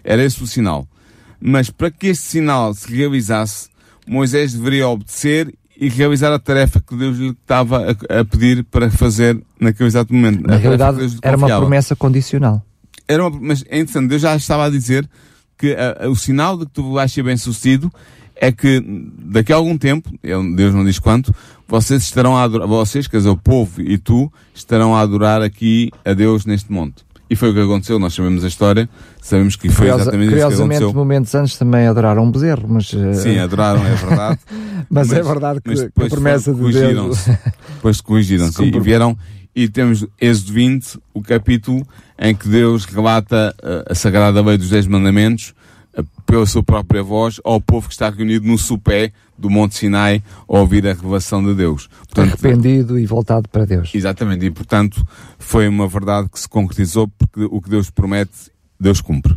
[0.03, 0.87] Era esse o sinal.
[1.47, 3.69] Mas para que este sinal se realizasse,
[4.07, 8.89] Moisés deveria obedecer e realizar a tarefa que Deus lhe estava a, a pedir para
[8.89, 10.41] fazer naquele exato momento.
[10.41, 12.65] Na realidade, era uma promessa condicional.
[13.07, 15.07] Era uma, mas é interessante, Deus já estava a dizer
[15.55, 17.93] que a, a, o sinal de que tu vais ser bem sucedido
[18.35, 18.83] é que
[19.19, 20.09] daqui a algum tempo,
[20.55, 21.31] Deus não diz quanto,
[21.67, 25.91] vocês estarão a adorar, vocês, quer dizer, o povo e tu, estarão a adorar aqui
[26.03, 27.05] a Deus neste monte.
[27.29, 28.87] E foi o que aconteceu, nós sabemos a história,
[29.21, 30.93] sabemos que foi exatamente isso que aconteceu.
[30.93, 32.93] momentos antes também adoraram um bezerro, mas...
[32.93, 33.15] Uh...
[33.15, 34.39] Sim, adoraram, é verdade.
[34.89, 37.25] mas, mas, é verdade que, que a promessa de Deus...
[37.75, 39.17] Depois corrigiram-se e vieram,
[39.55, 41.85] e temos Êxodo 20, o capítulo
[42.19, 45.55] em que Deus relata uh, a Sagrada Lei dos Dez Mandamentos,
[46.25, 50.59] pela sua própria voz ao povo que está reunido no supé do Monte Sinai a
[50.59, 51.87] ouvir a revelação de Deus.
[51.87, 53.91] Portanto, Arrependido e voltado para Deus.
[53.93, 55.05] Exatamente, e portanto
[55.37, 59.35] foi uma verdade que se concretizou porque o que Deus promete, Deus cumpre.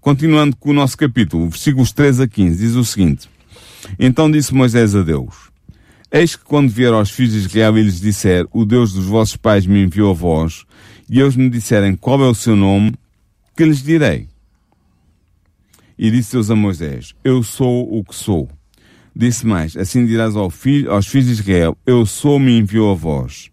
[0.00, 3.28] Continuando com o nosso capítulo, versículos 3 a 15, diz o seguinte:
[3.98, 5.50] Então disse Moisés a Deus:
[6.10, 9.36] Eis que quando vier aos filhos de Israel e lhes disser, o Deus dos vossos
[9.36, 10.64] pais me enviou a vós,
[11.08, 12.94] e eles me disserem qual é o seu nome,
[13.56, 14.31] que lhes direi?
[16.04, 18.48] E disse Deus a Moisés, eu sou o que sou.
[19.14, 22.94] Disse mais, assim dirás ao filho, aos filhos de Israel, eu sou, me enviou a
[22.96, 23.52] vós.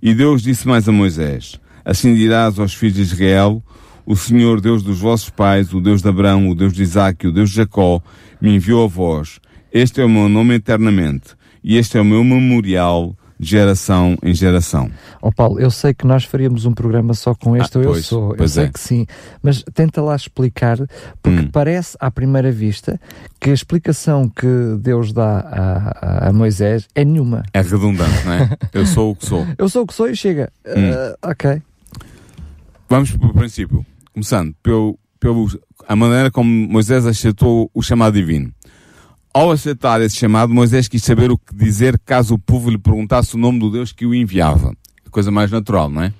[0.00, 3.60] E Deus disse mais a Moisés, assim dirás aos filhos de Israel,
[4.06, 7.32] o Senhor Deus dos vossos pais, o Deus de Abraão, o Deus de Isaac, o
[7.32, 8.00] Deus de Jacó,
[8.40, 9.40] me enviou a vós.
[9.72, 11.30] Este é o meu nome eternamente,
[11.64, 14.90] e este é o meu memorial geração em geração.
[15.20, 17.90] Ó oh Paulo, eu sei que nós faríamos um programa só com este ah, Eu
[17.90, 18.68] pois, Sou, eu sei é.
[18.68, 19.06] que sim,
[19.42, 20.78] mas tenta lá explicar,
[21.22, 21.50] porque hum.
[21.50, 23.00] parece à primeira vista
[23.40, 24.46] que a explicação que
[24.80, 27.42] Deus dá a, a, Moisés é nenhuma.
[27.52, 28.50] É redundante, não é?
[28.72, 29.46] eu sou o que sou.
[29.58, 30.50] Eu sou o que sou e chega.
[30.66, 30.90] Hum.
[30.90, 31.62] Uh, ok.
[32.88, 33.84] Vamos para o princípio.
[34.12, 35.48] Começando pelo, pelo,
[35.88, 38.52] a maneira como Moisés aceitou o chamado divino.
[39.36, 43.34] Ao aceitar esse chamado, Moisés quis saber o que dizer caso o povo lhe perguntasse
[43.34, 44.72] o nome do Deus que o enviava.
[45.10, 46.14] Coisa mais natural, não é?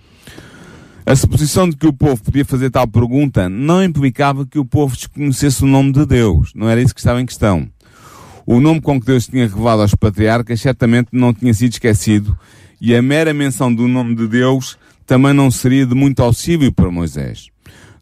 [1.06, 4.96] A suposição de que o povo podia fazer tal pergunta não implicava que o povo
[4.96, 6.50] desconhecesse o nome de Deus.
[6.56, 7.68] Não era isso que estava em questão.
[8.44, 12.36] O nome com que Deus tinha revelado aos patriarcas certamente não tinha sido esquecido
[12.80, 16.90] e a mera menção do nome de Deus também não seria de muito auxílio para
[16.90, 17.46] Moisés.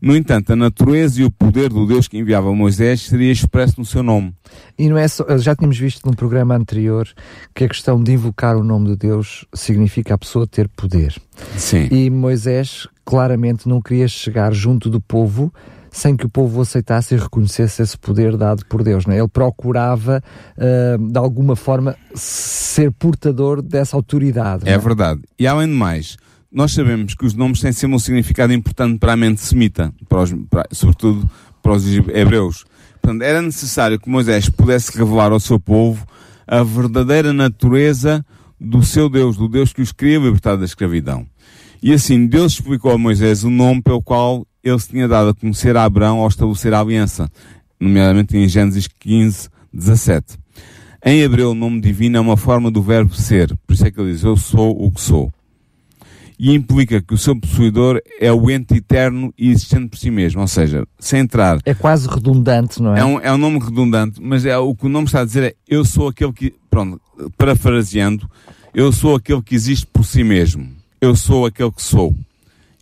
[0.03, 3.87] No entanto, a natureza e o poder do Deus que enviava Moisés seria expresso no
[3.87, 4.35] seu nome.
[4.77, 7.09] E não é só, já tínhamos visto num programa anterior
[7.55, 11.15] que a questão de invocar o nome de Deus significa a pessoa ter poder.
[11.57, 11.87] Sim.
[11.88, 15.55] E Moisés claramente não queria chegar junto do povo
[15.93, 19.07] sem que o povo aceitasse e reconhecesse esse poder dado por Deus.
[19.07, 19.19] Não é?
[19.19, 20.21] Ele procurava,
[20.57, 24.69] uh, de alguma forma, ser portador dessa autoridade.
[24.69, 25.21] É, é verdade.
[25.38, 26.17] E além de mais,
[26.53, 30.21] nós sabemos que os nomes têm sempre um significado importante para a mente semita, para
[30.21, 31.29] os, para, sobretudo
[31.62, 32.65] para os hebreus.
[33.01, 36.07] Portanto, era necessário que Moisés pudesse revelar ao seu povo
[36.47, 38.25] a verdadeira natureza
[38.61, 41.27] do seu Deus, do Deus que os queria libertar da escravidão.
[41.83, 45.35] E assim, Deus explicou a Moisés o nome pelo qual ele se tinha dado a
[45.35, 47.31] conhecer a Abraão ao estabelecer a aliança,
[47.81, 50.38] nomeadamente em Gênesis 15, 17.
[51.05, 54.01] Em hebreu, o nome divino é uma forma do verbo ser, por isso é que
[54.01, 55.33] ele diz, eu sou o que sou.
[56.38, 60.40] E implica que o seu possuidor é o ente eterno e existente por si mesmo,
[60.40, 61.59] ou seja, sem entrar.
[61.64, 63.01] É quase redundante, não é?
[63.01, 65.42] É um, é um nome redundante, mas é, o que o nome está a dizer
[65.45, 67.01] é, eu sou aquele que, pronto,
[67.37, 68.29] parafraseando,
[68.75, 70.68] eu sou aquele que existe por si mesmo.
[71.01, 72.14] Eu sou aquele que sou.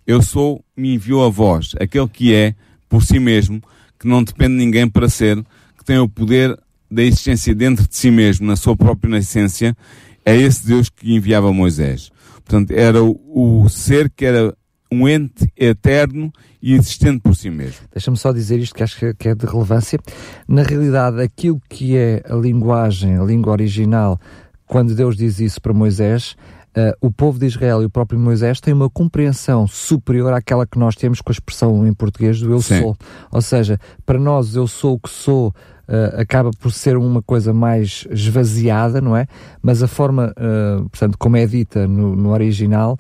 [0.07, 2.55] Eu sou, me enviou a voz, aquele que é,
[2.89, 3.63] por si mesmo,
[3.99, 5.37] que não depende de ninguém para ser,
[5.77, 6.59] que tem o poder
[6.91, 9.77] da existência dentro de si mesmo, na sua própria essência,
[10.25, 12.11] é esse Deus que enviava Moisés.
[12.51, 14.53] Portanto, era o, o ser que era
[14.93, 17.87] um ente eterno e existente por si mesmo.
[17.93, 20.01] Deixa-me só dizer isto que acho que é de relevância.
[20.49, 24.19] Na realidade, aquilo que é a linguagem, a língua original,
[24.67, 26.35] quando Deus diz isso para Moisés,
[26.71, 30.79] Uh, o povo de Israel e o próprio Moisés têm uma compreensão superior àquela que
[30.79, 32.81] nós temos com a expressão em português do eu Sim.
[32.81, 32.97] sou.
[33.33, 35.53] Ou seja, para nós, eu sou o que sou,
[35.91, 39.27] uh, acaba por ser uma coisa mais esvaziada, não é?
[39.61, 42.97] Mas a forma, uh, portanto, como é dita no, no original,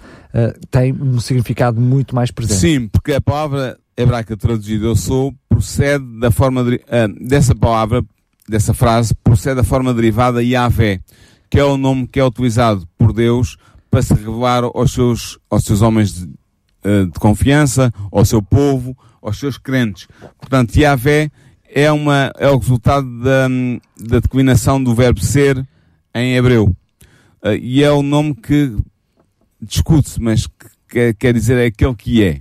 [0.71, 2.61] tem um significado muito mais presente.
[2.61, 6.81] Sim, porque a palavra hebraica traduzida eu sou procede da forma de,
[7.21, 8.01] dessa palavra,
[8.49, 11.01] dessa frase, procede da forma derivada Yahvé
[11.51, 13.57] que é o nome que é utilizado por Deus
[13.91, 16.27] para se revelar aos seus, aos seus homens de,
[17.07, 20.07] de confiança, ao seu povo, aos seus crentes.
[20.39, 21.29] Portanto, Yahvé
[21.73, 23.49] é, uma, é o resultado da,
[23.99, 25.67] da declinação do verbo ser
[26.15, 26.75] em hebreu.
[27.43, 28.77] Uh, e é o nome que
[29.61, 30.47] discute-se, mas
[30.89, 32.41] que quer dizer é aquele que é.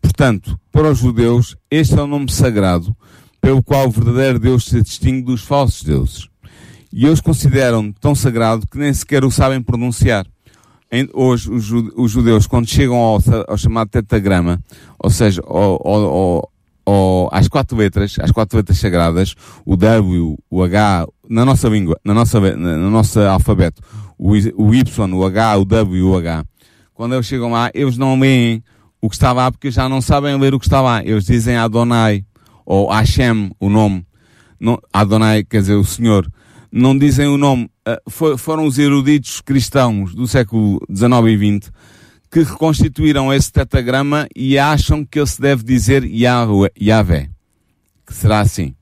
[0.00, 2.96] Portanto, para os judeus, este é o nome sagrado
[3.40, 6.28] pelo qual o verdadeiro Deus se distingue dos falsos deuses.
[6.92, 10.26] E eles consideram tão sagrado que nem sequer o sabem pronunciar.
[11.12, 14.62] Hoje, os judeus, quando chegam ao, ao chamado tetagrama,
[14.98, 16.52] ou seja, ao, ao,
[16.84, 21.98] ao, às quatro letras, às quatro letras sagradas, o W, o H, na nossa língua,
[22.04, 23.82] na nossa, na, no nosso alfabeto,
[24.18, 26.44] o, o Y, o H, o W e o H,
[26.92, 28.62] quando eles chegam lá, eles não leem
[29.00, 31.04] o que está lá porque já não sabem ler o que está lá.
[31.04, 32.24] Eles dizem Adonai,
[32.64, 34.06] ou Hashem, o nome.
[34.60, 36.26] Não, Adonai quer dizer o Senhor
[36.74, 37.70] não dizem o nome.
[37.86, 41.72] Uh, foram os eruditos cristãos do século XIX e XX
[42.34, 47.30] que reconstituíram esse tetagrama e acham que ele se deve dizer Yahvé,
[48.04, 48.74] que será assim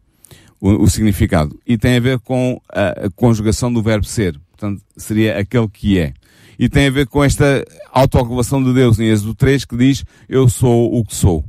[0.58, 1.60] o, o, significado.
[1.66, 4.40] E tem a ver com a, a conjugação do verbo ser.
[4.52, 6.14] Portanto, seria aquele que é.
[6.58, 7.62] E tem a ver com esta
[7.92, 11.44] autorrevelação de Deus em Êxodo 3 que diz, eu sou o que sou.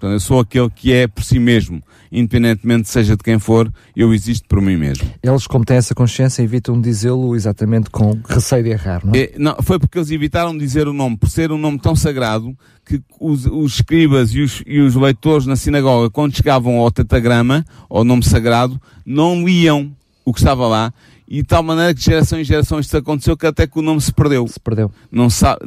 [0.00, 4.14] Portanto, eu sou aquele que é por si mesmo, independentemente seja de quem for, eu
[4.14, 5.06] existo por mim mesmo.
[5.22, 9.24] Eles, como têm essa consciência, evitam dizê-lo exatamente com receio de errar, não é?
[9.24, 9.32] é?
[9.36, 13.02] não, foi porque eles evitaram dizer o nome, por ser um nome tão sagrado, que
[13.20, 18.02] os, os escribas e os, e os leitores na sinagoga, quando chegavam ao tetagrama, ao
[18.02, 20.94] nome sagrado, não liam o que estava lá
[21.30, 23.82] e de tal maneira que de geração em geração isto aconteceu que até que o
[23.82, 24.48] nome se perdeu.
[24.48, 24.90] Se perdeu.
[25.12, 25.60] Não sabe,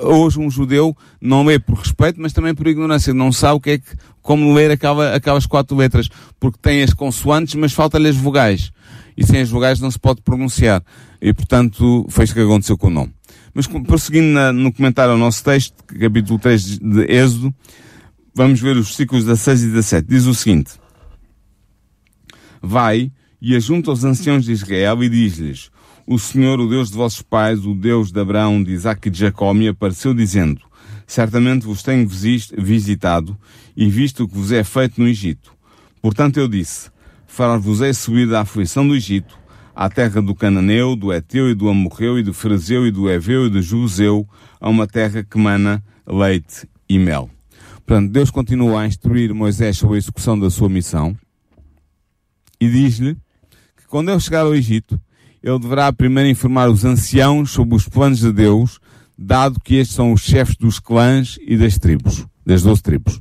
[0.00, 3.12] hoje um judeu não lê por respeito, mas também por ignorância.
[3.12, 6.08] Não sabe o que é que, como ler aquela, aquelas quatro letras.
[6.40, 8.72] Porque tem as consoantes, mas falta-lhe as vogais.
[9.14, 10.82] E sem as vogais não se pode pronunciar.
[11.20, 13.12] E portanto, foi isso que aconteceu com o nome.
[13.52, 17.54] Mas prosseguindo na, no comentário ao nosso texto, capítulo 3 de Êxodo,
[18.34, 20.08] vamos ver os versículos 16 e 17.
[20.08, 20.72] Diz o seguinte.
[22.62, 23.12] Vai,
[23.44, 25.68] e ajunta os anciãos de Israel e diz-lhes,
[26.06, 29.18] o Senhor, o Deus de vossos pais, o Deus de Abraão, de Isaac e de
[29.18, 30.60] Jacó, me apareceu dizendo,
[31.08, 33.36] certamente vos tenho visitado
[33.76, 35.52] e visto o que vos é feito no Egito.
[36.00, 36.88] Portanto eu disse,
[37.26, 39.36] farar-vos-ei subir da aflição do Egito,
[39.74, 43.46] à terra do Cananeu, do Eteu e do Amorreu e do Ferezeu e do Eveu
[43.46, 44.24] e do Juzeu,
[44.60, 47.28] a uma terra que mana leite e mel.
[47.84, 51.16] Portanto, Deus continua a instruir Moisés sobre a execução da sua missão
[52.60, 53.16] e diz-lhe
[53.92, 54.98] quando ele chegar ao Egito,
[55.42, 58.78] ele deverá primeiro informar os anciãos sobre os planos de Deus,
[59.18, 63.20] dado que estes são os chefes dos clãs e das tribos, das doze tribos.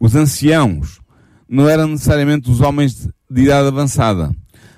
[0.00, 1.00] Os anciãos
[1.46, 4.34] não eram necessariamente os homens de idade avançada,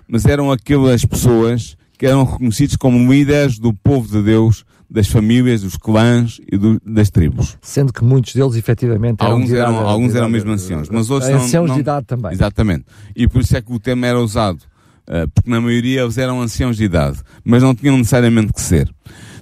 [0.09, 5.63] mas eram aquelas pessoas que eram reconhecidos como líderes do povo de Deus, das famílias,
[5.63, 7.57] dos clãs e do, das tribos.
[7.63, 11.31] Sendo que muitos deles efetivamente eram Alguns idade, eram, alguns eram mesmo anciãos, mas outros
[11.31, 12.33] não- anciãos não- de idade também.
[12.33, 12.87] Exatamente.
[13.15, 14.72] E por isso é que o tema era usado.
[15.09, 18.89] Uh, porque na maioria eles eram anciãos de idade, mas não tinham necessariamente que ser.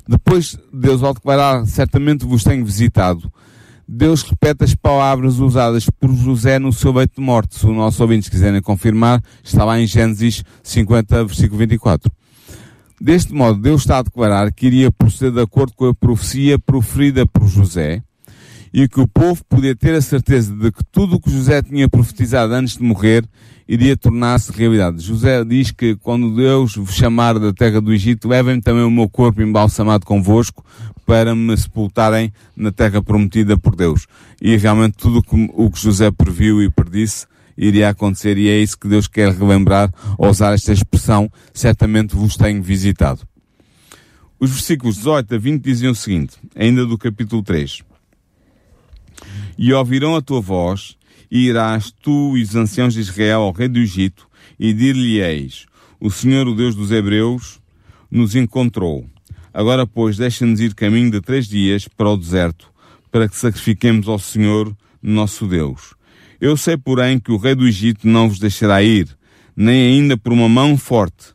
[0.09, 3.31] Depois, Deus ao declarar, certamente vos tenho visitado,
[3.93, 7.59] Deus repete as palavras usadas por José no seu leito de morte.
[7.59, 12.11] Se os nossos ouvintes quiserem confirmar, está lá em Gênesis 50, versículo 24.
[13.01, 17.27] Deste modo, Deus está a declarar que iria proceder de acordo com a profecia proferida
[17.27, 18.01] por José,
[18.73, 21.89] e que o povo podia ter a certeza de que tudo o que José tinha
[21.89, 23.25] profetizado antes de morrer
[23.69, 25.03] iria tornar-se realidade.
[25.03, 29.09] José diz que quando Deus vos chamar da terra do Egito, levem também o meu
[29.09, 30.65] corpo embalsamado convosco
[31.07, 34.07] para me sepultarem na terra prometida por Deus.
[34.41, 35.23] E realmente tudo
[35.55, 39.93] o que- José previu e predisse iria acontecer e é isso que Deus quer relembrar
[40.19, 43.21] ao usar esta expressão, certamente vos tenho visitado.
[44.39, 47.83] Os versículos 18 a 20 dizem o seguinte, ainda do capítulo 3
[49.61, 50.97] e ouvirão a tua voz,
[51.31, 54.27] e irás tu e os anciãos de Israel ao rei do Egito,
[54.59, 55.67] e dir-lhe-eis,
[56.01, 57.61] o Senhor, o Deus dos Hebreus,
[58.11, 59.05] nos encontrou.
[59.53, 62.71] Agora, pois, deixa-nos ir caminho de três dias para o deserto,
[63.13, 65.95] para que sacrifiquemos ao Senhor, nosso Deus.
[66.41, 69.09] Eu sei, porém, que o rei do Egito não vos deixará ir,
[69.55, 71.35] nem ainda por uma mão forte,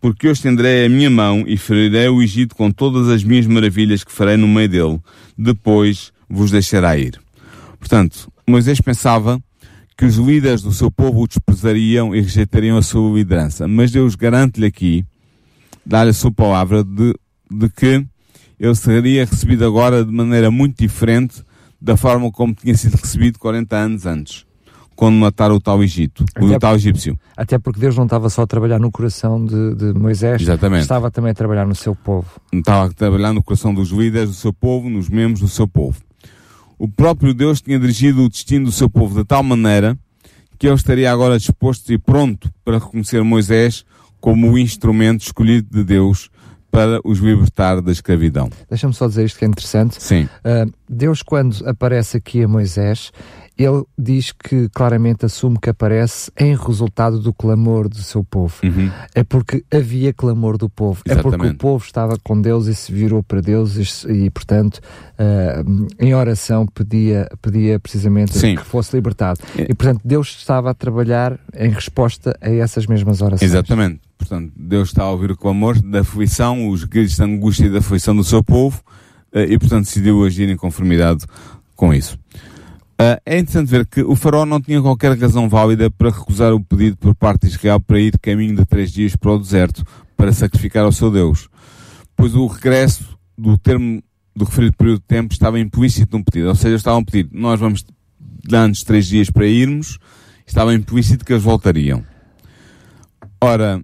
[0.00, 4.02] porque eu estenderei a minha mão e ferirei o Egito com todas as minhas maravilhas
[4.02, 5.00] que farei no meio dele.
[5.36, 7.20] Depois vos deixará ir.
[7.78, 9.40] Portanto, Moisés pensava
[9.96, 13.66] que os líderes do seu povo o desprezariam e rejeitariam a sua liderança.
[13.66, 15.04] Mas Deus garante-lhe aqui,
[15.84, 17.14] dá-lhe a sua palavra, de,
[17.50, 18.06] de que
[18.60, 21.42] ele seria recebido agora de maneira muito diferente
[21.80, 24.44] da forma como tinha sido recebido 40 anos antes,
[24.96, 27.16] quando mataram o tal Egito, o Até- tal egípcio.
[27.36, 30.82] Até porque Deus não estava só a trabalhar no coração de, de Moisés, Exatamente.
[30.82, 32.26] estava também a trabalhar no seu povo.
[32.52, 36.00] estava a trabalhar no coração dos líderes do seu povo, nos membros do seu povo.
[36.78, 39.98] O próprio Deus tinha dirigido o destino do seu povo de tal maneira
[40.58, 43.84] que ele estaria agora disposto e pronto para reconhecer Moisés
[44.20, 46.30] como o instrumento escolhido de Deus
[46.70, 48.50] para os libertar da escravidão.
[48.68, 50.02] Deixa-me só dizer isto que é interessante.
[50.02, 53.12] Sim, Uh, Deus, quando aparece aqui a Moisés,
[53.58, 58.54] ele diz que claramente assume que aparece em resultado do clamor do seu povo.
[58.62, 58.88] Uhum.
[59.12, 61.02] É porque havia clamor do povo.
[61.04, 61.54] É porque Exatamente.
[61.56, 66.14] o povo estava com Deus e se virou para Deus e, e, portanto, uh, em
[66.14, 68.54] oração pedia, pedia precisamente Sim.
[68.54, 69.40] que fosse libertado.
[69.58, 69.62] É.
[69.62, 73.42] E, portanto, Deus estava a trabalhar em resposta a essas mesmas orações.
[73.42, 74.00] exatamente.
[74.16, 77.78] Portanto, Deus está a ouvir o clamor da aflição, os gritos de angústia e da
[77.78, 78.82] aflição do seu povo
[79.32, 81.24] eh, e, portanto, decidiu agir em conformidade
[81.74, 82.18] com isso.
[83.00, 86.60] Ah, é interessante ver que o faraó não tinha qualquer razão válida para recusar o
[86.60, 89.84] pedido por parte de Israel para ir caminho de três dias para o deserto
[90.16, 91.48] para sacrificar ao seu Deus,
[92.16, 94.02] pois o regresso do termo
[94.34, 97.58] do referido período de tempo estava implícito num pedido, ou seja, estavam a pedir, nós
[97.60, 97.84] vamos
[98.48, 99.98] dar-nos três dias para irmos,
[100.44, 102.04] estava implícito que eles voltariam.
[103.40, 103.80] Ora,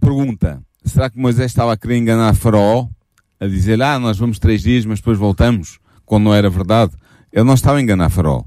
[0.00, 2.88] pergunta, será que Moisés estava a querer enganar Faraó?
[3.38, 6.92] A dizer, ah, nós vamos três dias, mas depois voltamos, quando não era verdade?
[7.32, 8.42] Ele não estava a enganar Faraó.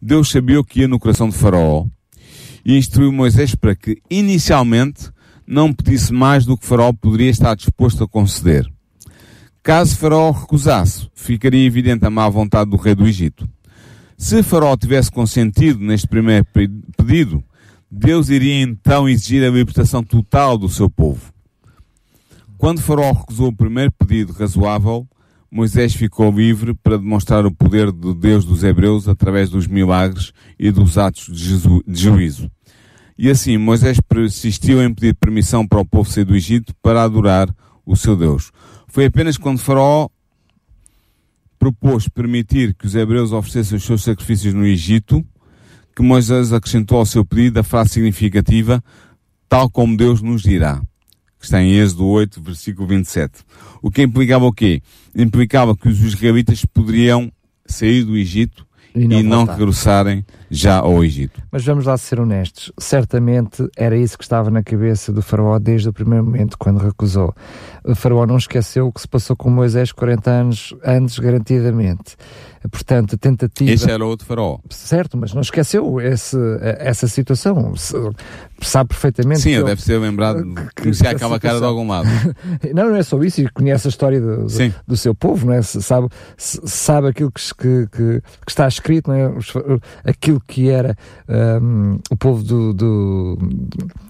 [0.00, 1.86] Deus sabia o que ia no coração de Faraó
[2.64, 5.10] e instruiu Moisés para que, inicialmente,
[5.46, 8.66] não pedisse mais do que Faraó poderia estar disposto a conceder.
[9.62, 13.48] Caso Faraó recusasse, ficaria evidente a má vontade do rei do Egito.
[14.16, 17.42] Se Faraó tivesse consentido neste primeiro pe- pedido,
[17.90, 21.32] Deus iria então exigir a libertação total do seu povo.
[22.58, 25.06] Quando Faraó recusou o primeiro pedido razoável,
[25.50, 30.70] Moisés ficou livre para demonstrar o poder do Deus dos Hebreus através dos milagres e
[30.70, 32.50] dos atos de, juízo.
[33.16, 37.48] E assim, Moisés persistiu em pedir permissão para o povo sair do Egito para adorar
[37.84, 38.52] o seu Deus.
[38.86, 40.08] Foi apenas quando Faraó
[41.58, 45.24] propôs permitir que os hebreus oferecessem os seus sacrifícios no Egito
[45.98, 48.80] que Moisés acrescentou ao seu pedido a frase significativa,
[49.48, 50.80] tal como Deus nos dirá,
[51.38, 53.32] que está em Êxodo 8, versículo 27.
[53.82, 54.82] O que implicava o quê?
[55.14, 57.30] Implicava que os israelitas poderiam
[57.66, 59.56] sair do Egito E e não não, voltar.
[59.58, 61.40] regressarem já ao Egito.
[61.52, 62.72] Mas vamos lá ser honestos.
[62.78, 67.34] Certamente era isso que estava na cabeça do faraó desde o primeiro momento, quando recusou.
[67.84, 72.16] O faraó não esqueceu o que se passou com Moisés 40 anos antes, garantidamente.
[72.70, 73.70] Portanto, a tentativa.
[73.70, 74.58] Esse era outro faraó.
[74.70, 76.36] Certo, mas não esqueceu esse,
[76.78, 77.74] essa situação.
[78.60, 79.40] Sabe perfeitamente.
[79.40, 80.42] Sim, ele deve ser lembrado
[80.74, 82.08] que conhecia aquela cara de algum lado.
[82.74, 85.54] não, não é só isso, e conhece a história do, do, do seu povo, não
[85.54, 85.62] é?
[85.62, 87.42] sabe, sabe aquilo que,
[87.86, 89.30] que, que, está escrito, não é?
[90.04, 90.96] aquilo que era
[91.62, 93.38] um, o povo do, do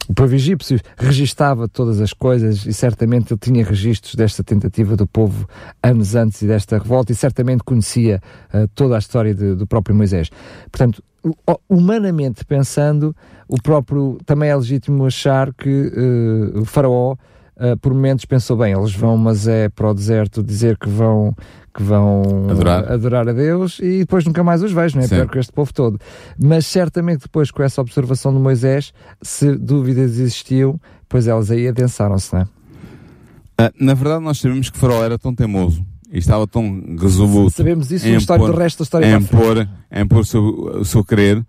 [0.08, 5.06] o povo egípcio registava todas as coisas e certamente ele tinha registros desta tentativa do
[5.06, 5.46] povo
[5.82, 8.20] anos antes desta revolta e certamente conhecia
[8.52, 10.30] uh, toda a história de, do próprio Moisés.
[10.72, 11.02] Portanto,
[11.68, 13.14] humanamente pensando,
[13.46, 18.72] o próprio também é legítimo achar que uh, o faraó uh, por momentos pensou bem,
[18.72, 21.34] eles vão mas é para o deserto dizer que vão
[21.78, 22.92] que vão adorar.
[22.92, 25.06] adorar a Deus e depois nunca mais os vejo, não é?
[25.06, 25.14] Sim.
[25.14, 26.00] Pior que este povo todo.
[26.36, 32.34] Mas certamente depois com essa observação de Moisés, se dúvidas existiam, pois elas aí adensaram-se,
[32.34, 32.44] não é?
[33.60, 37.50] Uh, na verdade, nós sabemos que Faraó era tão teimoso e estava tão resoluto.
[37.50, 40.42] Sabemos isso, na história do resto da história em pôr, em pôr o seu,
[40.80, 41.44] o seu querer,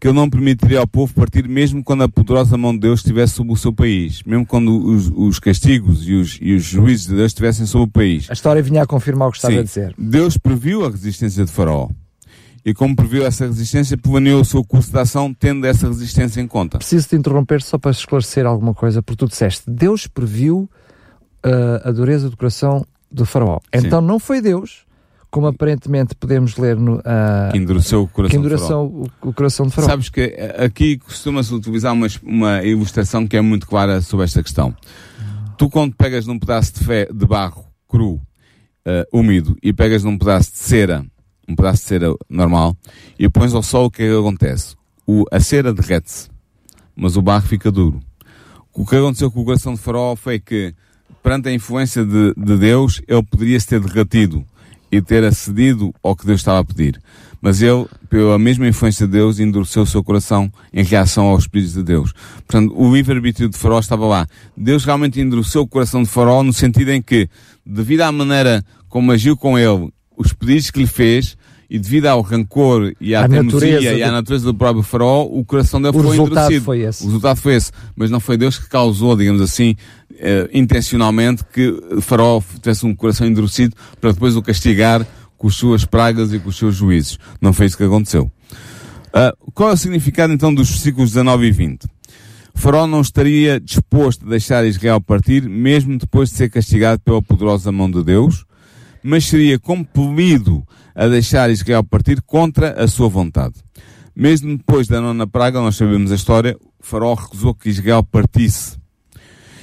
[0.00, 3.34] que ele não permitiria ao povo partir mesmo quando a poderosa mão de Deus estivesse
[3.34, 7.14] sobre o seu país, mesmo quando os, os castigos e os, e os, juízes de
[7.14, 8.26] Deus estivessem sobre o país.
[8.30, 9.94] A história vinha a confirmar o que estava Sim, a dizer.
[9.98, 11.90] Deus previu a resistência de Faraó.
[12.64, 16.46] E como previu essa resistência, planeou o seu curso de ação tendo essa resistência em
[16.46, 16.78] conta.
[16.78, 20.68] Preciso te interromper só para esclarecer alguma coisa, porque tu disseste, Deus previu
[21.44, 23.58] uh, a dureza do coração do faraó.
[23.74, 23.86] Sim.
[23.86, 24.84] Então não foi Deus
[25.30, 26.96] como aparentemente podemos ler no.
[26.96, 29.90] Uh, que endureceu o coração, que endureceu o, o, coração de Faraó.
[29.90, 34.42] Sabes que eh, aqui costuma-se utilizar uma, uma ilustração que é muito clara sobre esta
[34.42, 34.74] questão.
[35.56, 38.20] Tu, quando pegas num pedaço de, fé, de barro cru, uh,
[39.12, 41.04] úmido, e pegas num pedaço de cera,
[41.48, 42.76] um pedaço de cera normal,
[43.18, 44.74] e pões ao sol, o que é que acontece?
[45.06, 46.28] O, a cera derrete-se,
[46.96, 48.00] mas o barro fica duro.
[48.72, 50.74] O que aconteceu com o coração de Faraó foi que,
[51.22, 54.44] perante a influência de, de Deus, ele poderia se ter derretido
[54.90, 57.00] e ter acedido ao que Deus estava a pedir.
[57.40, 61.74] Mas ele, pela mesma influência de Deus, endureceu o seu coração em reação aos pedidos
[61.74, 62.12] de Deus.
[62.46, 64.26] Portanto, o livre-arbítrio de Faraó estava lá.
[64.56, 67.28] Deus realmente endureceu o coração de Faraó no sentido em que,
[67.64, 71.36] devido à maneira como agiu com ele, os pedidos que lhe fez,
[71.70, 75.44] e devido ao rancor e à a teimosia e à natureza do próprio faraó, o
[75.44, 76.64] coração dele o foi endurecido.
[76.64, 77.04] Foi esse.
[77.04, 77.70] O resultado foi esse.
[77.94, 79.76] Mas não foi Deus que causou, digamos assim,
[80.18, 85.06] eh, intencionalmente que o faraó tivesse um coração endurecido para depois o castigar
[85.38, 87.20] com as suas pragas e com os seus juízos.
[87.40, 88.28] Não foi isso que aconteceu.
[89.10, 91.84] Uh, qual é o significado então dos versículos 19 e 20?
[92.52, 97.22] O faraó não estaria disposto a deixar Israel partir, mesmo depois de ser castigado pela
[97.22, 98.44] poderosa mão de Deus,
[99.02, 103.54] mas seria compelido a deixar Israel partir contra a sua vontade.
[104.14, 108.78] Mesmo depois da nona praga, nós sabemos a história, faraó recusou que Israel partisse.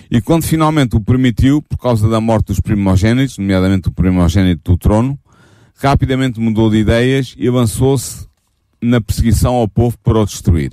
[0.09, 4.77] E quando finalmente o permitiu, por causa da morte dos primogênitos, nomeadamente o primogênito do
[4.77, 5.19] trono,
[5.75, 8.25] rapidamente mudou de ideias e avançou-se
[8.81, 10.71] na perseguição ao povo para o destruir.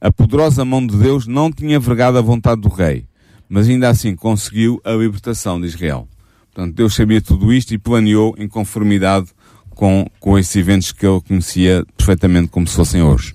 [0.00, 3.06] A poderosa mão de Deus não tinha vergado a vontade do rei,
[3.48, 6.08] mas ainda assim conseguiu a libertação de Israel.
[6.56, 9.26] Portanto, Deus sabia tudo isto e planeou em conformidade
[9.68, 13.34] com, com esses eventos que ele conhecia perfeitamente como se fossem hoje,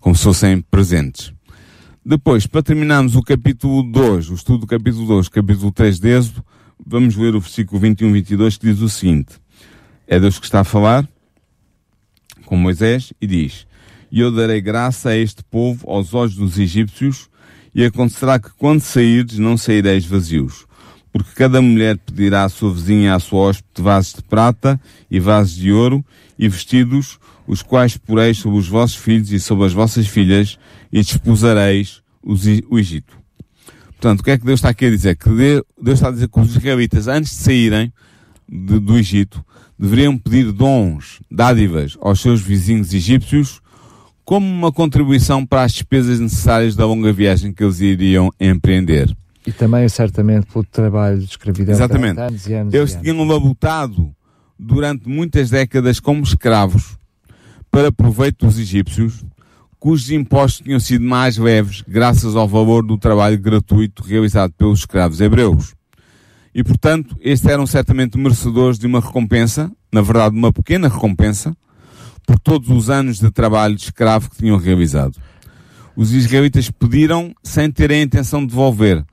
[0.00, 1.32] como se fossem presentes.
[2.04, 6.44] Depois, para terminarmos o capítulo 2, o estudo do capítulo 2, capítulo 3 de Êxodo,
[6.86, 9.32] vamos ler o versículo 21 e 22 que diz o seguinte.
[10.06, 11.08] É Deus que está a falar
[12.44, 13.66] com Moisés e diz,
[14.10, 17.30] E eu darei graça a este povo aos olhos dos egípcios,
[17.74, 20.66] e acontecerá que quando sairdes não saireis vazios
[21.12, 25.54] porque cada mulher pedirá à sua vizinha, à sua hóspede, vasos de prata e vasos
[25.54, 26.04] de ouro
[26.38, 30.58] e vestidos, os quais poreis sobre os vossos filhos e sobre as vossas filhas
[30.90, 33.18] e desposareis o Egito.
[33.90, 35.16] Portanto, o que é que Deus está aqui a dizer?
[35.16, 35.28] Que
[35.80, 37.92] Deus está a dizer que os israelitas, antes de saírem
[38.48, 39.44] de, do Egito,
[39.78, 43.60] deveriam pedir dons, dádivas aos seus vizinhos egípcios,
[44.24, 49.14] como uma contribuição para as despesas necessárias da longa viagem que eles iriam empreender.
[49.46, 52.20] E também, certamente, pelo trabalho de escravidão Exatamente.
[52.20, 52.74] anos e anos.
[52.74, 54.14] Eles tinham labutado
[54.58, 56.96] durante muitas décadas como escravos
[57.70, 59.24] para proveito dos egípcios,
[59.80, 65.20] cujos impostos tinham sido mais leves graças ao valor do trabalho gratuito realizado pelos escravos
[65.20, 65.74] hebreus.
[66.54, 71.56] E, portanto, estes eram certamente merecedores de uma recompensa, na verdade, uma pequena recompensa,
[72.26, 75.16] por todos os anos de trabalho de escravo que tinham realizado.
[75.96, 79.04] Os israelitas pediram sem terem a intenção de devolver,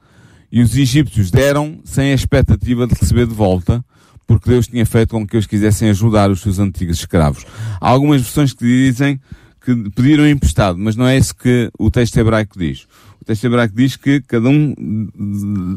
[0.51, 3.83] e os egípcios deram sem a expectativa de receber de volta,
[4.25, 7.45] porque Deus tinha feito com que eles quisessem ajudar os seus antigos escravos.
[7.79, 9.19] Há algumas versões que dizem
[9.61, 12.87] que pediram emprestado, mas não é isso que o texto hebraico diz.
[13.21, 14.75] O texto hebraico diz que cada um,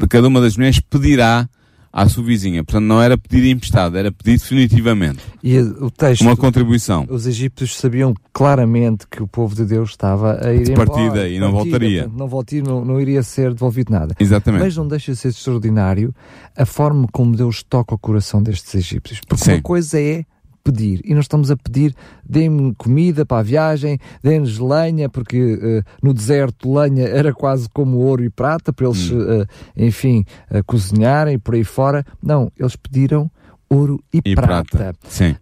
[0.09, 1.47] cada uma das mulheres pedirá
[1.93, 2.63] à sua vizinha.
[2.63, 5.19] Portanto, não era pedir emprestado, era pedir definitivamente.
[5.43, 7.05] E o texto, uma contribuição.
[7.07, 11.29] Os egípcios sabiam claramente que o povo de Deus estava a ir de partida embora,
[11.29, 12.01] e não partida, voltaria.
[12.01, 14.15] Portanto, não, voltaria não, não, iria ser devolvido nada.
[14.19, 14.63] Exatamente.
[14.63, 16.13] Mas não deixa de ser extraordinário
[16.57, 19.21] a forma como Deus toca o coração destes egípcios.
[19.27, 19.53] Porque Sim.
[19.53, 20.25] uma coisa é
[20.63, 21.01] pedir.
[21.03, 21.93] E nós estamos a pedir,
[22.23, 27.97] dê-me comida para a viagem, dê-nos lenha, porque uh, no deserto lenha era quase como
[27.97, 29.19] ouro e prata, para eles, hum.
[29.19, 32.05] uh, enfim, uh, cozinharem por aí fora.
[32.21, 33.29] Não, eles pediram
[33.69, 34.77] ouro e, e prata.
[34.77, 34.99] prata.
[35.07, 35.35] Sim.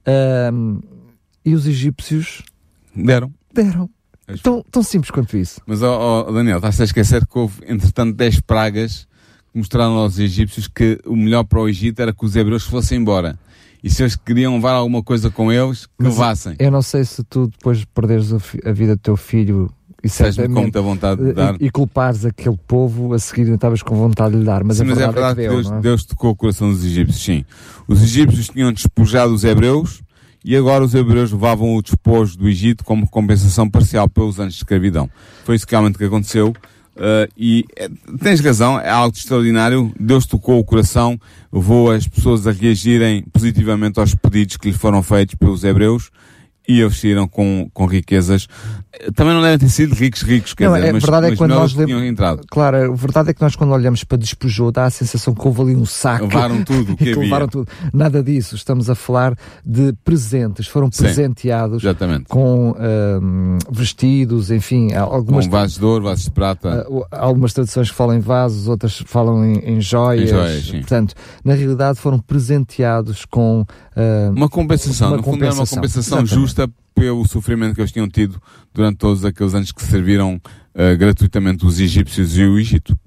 [1.46, 2.44] e os egípcios
[2.96, 3.32] deram.
[3.54, 3.90] Deram.
[4.42, 5.62] Tão, tão simples quanto isso.
[5.66, 9.06] Mas, oh, oh Daniel, estás a esquecer que houve, entretanto, 10 pragas
[9.52, 12.98] que mostraram aos egípcios que o melhor para o Egito era que os hebreus fossem
[12.98, 13.38] embora
[13.84, 16.56] e se eles queriam levar alguma coisa com eles, que Mas levassem.
[16.60, 19.72] Eu não sei se tu depois perderes a vida do teu filho
[20.04, 20.10] e
[20.48, 21.56] com muita vontade de dar.
[21.62, 24.64] E, e culpares aquele povo, a seguir estavas com vontade de lhe dar.
[24.64, 25.82] Mas, sim, a, mas verdade é verdade é que, Deus, deu, é?
[25.82, 27.46] Deus tocou o coração dos egípcios, sim.
[27.88, 30.02] Os egípcios tinham despojado os hebreus
[30.44, 34.60] e agora os hebreus levavam o despojo do Egito como compensação parcial pelos anos de
[34.60, 35.10] escravidão.
[35.46, 36.54] Foi isso que realmente que aconteceu.
[36.96, 37.90] Uh, e é,
[38.22, 39.92] tens razão, é algo extraordinário.
[40.00, 41.20] Deus tocou o coração,
[41.52, 46.12] levou as pessoas a reagirem positivamente aos pedidos que lhes foram feitos pelos hebreus
[46.80, 48.48] e saíram com, com riquezas.
[49.16, 51.36] Também não devem ter sido ricos, ricos, quer não, dizer, é, mas, verdade mas é
[51.38, 52.42] quando nós tinham entrado.
[52.50, 55.62] Claro, a verdade é que nós quando olhamos para despojou dá a sensação que houve
[55.62, 56.26] ali um saco.
[56.26, 57.68] Levaram tudo, que, que levaram tudo.
[57.94, 59.34] Nada disso, estamos a falar
[59.66, 61.84] de presentes, foram presenteados
[62.28, 62.76] com
[63.72, 65.46] vestidos, enfim, algumas...
[65.46, 66.86] Com vasos de ouro, vasos de prata.
[66.90, 70.30] Uh, algumas traduções falam em vasos, outras falam em, em joias.
[70.30, 73.66] Em joias Portanto, na realidade foram presenteados com...
[74.02, 75.34] Uh, uma compensação, uma no compensação.
[75.34, 76.34] fundo era uma compensação exatamente.
[76.34, 78.42] justa pelo sofrimento que eles tinham tido
[78.74, 82.98] durante todos aqueles anos que serviram uh, gratuitamente os egípcios e o Egito.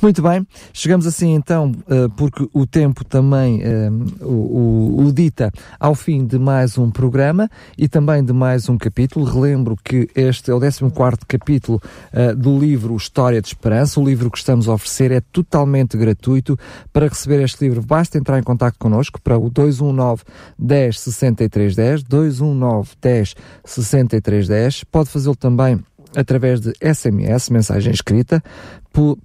[0.00, 5.50] Muito bem, chegamos assim então, uh, porque o tempo também uh, o, o, o, dita
[5.78, 7.48] ao fim de mais um programa
[7.78, 9.24] e também de mais um capítulo.
[9.24, 10.80] Relembro que este é o 14
[11.26, 11.80] capítulo
[12.12, 14.00] uh, do livro História de Esperança.
[14.00, 16.58] O livro que estamos a oferecer é totalmente gratuito.
[16.92, 20.22] Para receber este livro, basta entrar em contato connosco para o 219
[20.58, 23.34] 10 63 10, 219 10
[23.64, 24.84] 63 10.
[24.84, 25.80] Pode fazê-lo também
[26.16, 28.42] através de SMS, mensagem escrita,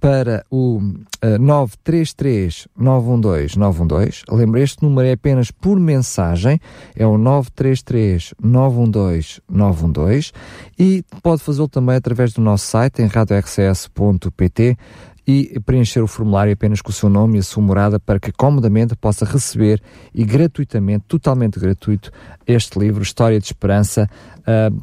[0.00, 4.22] para o uh, 933 912 912.
[4.30, 6.60] Lembra, este número é apenas por mensagem,
[6.96, 10.32] é o 933 912 912
[10.78, 14.76] e pode fazê-lo também através do nosso site em radiorcs.pt
[15.26, 18.32] e preencher o formulário apenas com o seu nome e a sua morada para que
[18.32, 19.80] comodamente possa receber
[20.12, 22.10] e gratuitamente, totalmente gratuito,
[22.44, 24.08] este livro História de Esperança
[24.40, 24.82] Uh,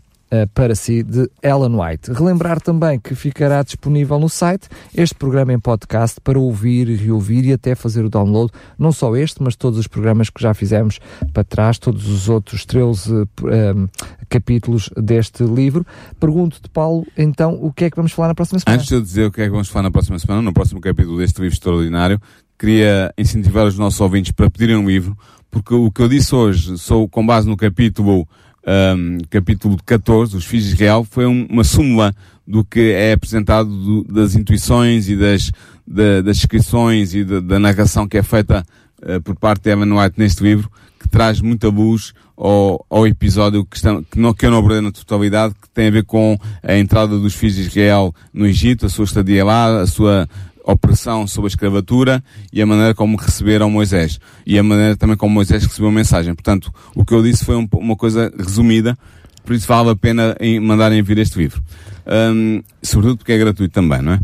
[0.53, 2.11] para si de Ellen White.
[2.11, 7.53] Relembrar também que ficará disponível no site este programa em podcast para ouvir, reouvir e
[7.53, 10.99] até fazer o download, não só este, mas todos os programas que já fizemos
[11.33, 13.27] para trás, todos os outros 13 uh,
[13.75, 13.87] um,
[14.29, 15.85] capítulos deste livro.
[16.19, 18.75] Pergunto-te, Paulo, então, o que é que vamos falar na próxima semana?
[18.75, 20.81] Antes de eu dizer o que é que vamos falar na próxima semana, no próximo
[20.81, 22.21] capítulo deste livro extraordinário,
[22.57, 25.17] queria incentivar os nossos ouvintes para pedirem um livro,
[25.49, 28.27] porque o que eu disse hoje, sou com base no capítulo
[28.67, 32.13] um, capítulo 14, os filhos de Israel, foi um, uma súmula
[32.45, 35.51] do que é apresentado do, das intuições e das,
[35.85, 38.65] da, das descrições e da, da, narração que é feita
[39.01, 43.65] uh, por parte de Evan White neste livro, que traz muita luz ao, ao episódio
[43.65, 46.37] que, está, que, não, que eu não abordei na totalidade, que tem a ver com
[46.61, 50.27] a entrada dos filhos de Israel no Egito, a sua estadia lá, a sua
[50.67, 54.19] opressão sob a escravatura e a maneira como receberam Moisés.
[54.45, 56.35] E a maneira também como Moisés recebeu a mensagem.
[56.35, 58.97] Portanto, o que eu disse foi um, uma coisa resumida,
[59.45, 61.63] por isso vale a pena em mandarem vir este livro.
[62.05, 64.19] Um, sobretudo porque é gratuito também, não é?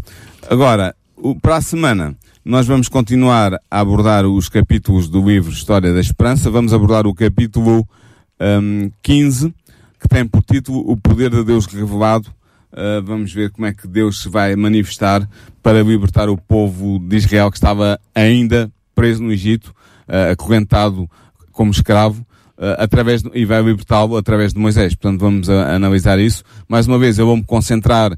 [0.49, 5.93] Agora, o, para a semana, nós vamos continuar a abordar os capítulos do livro História
[5.93, 6.51] da Esperança.
[6.51, 7.87] Vamos abordar o capítulo
[8.39, 9.53] um, 15,
[9.99, 12.29] que tem por título O Poder de Deus Revelado
[12.73, 15.29] Uh, vamos ver como é que Deus se vai manifestar
[15.61, 19.67] para libertar o povo de Israel que estava ainda preso no Egito,
[20.07, 21.07] uh, acorrentado
[21.51, 22.25] como escravo,
[22.57, 24.95] uh, através de, e vai libertá-lo através de Moisés.
[24.95, 26.43] Portanto, vamos a, a analisar isso.
[26.67, 28.17] Mais uma vez, eu vou me concentrar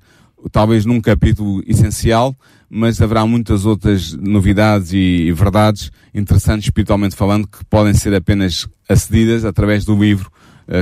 [0.54, 2.34] talvez num capítulo essencial,
[2.70, 8.68] mas haverá muitas outras novidades e, e verdades interessantes espiritualmente falando que podem ser apenas
[8.88, 10.32] acedidas através do livro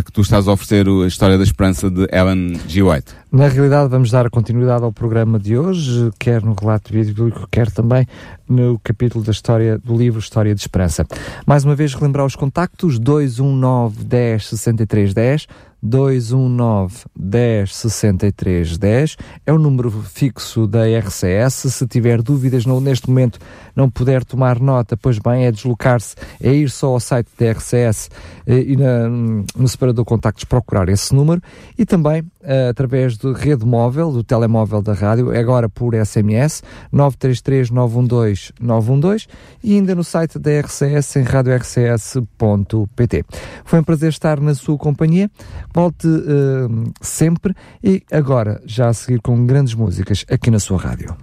[0.05, 2.81] que tu estás a oferecer a História da Esperança de Ellen G.
[2.81, 3.13] White.
[3.31, 8.07] Na realidade, vamos dar continuidade ao programa de hoje, quer no relato bíblico, quer também
[8.47, 11.05] no capítulo da história do livro História de Esperança.
[11.45, 15.47] Mais uma vez, relembrar os contactos: 219 10 63 10.
[15.84, 19.17] 219 10 63 10.
[19.45, 21.73] É o número fixo da RCS.
[21.73, 23.38] Se tiver dúvidas não, neste momento
[23.75, 28.09] não puder tomar nota, pois bem, é deslocar-se, é ir só ao site da RCS
[28.47, 31.41] eh, e na, no separador contactos procurar esse número
[31.77, 36.62] e também eh, através de rede móvel, do telemóvel da rádio, é agora por SMS
[36.91, 39.28] 933 912 912
[39.64, 43.26] e ainda no site da RCS em radiorcs.pt.
[43.64, 45.32] Foi um prazer estar na sua companhia.
[45.74, 51.16] Volte uh, sempre e agora já a seguir com grandes músicas aqui na sua rádio.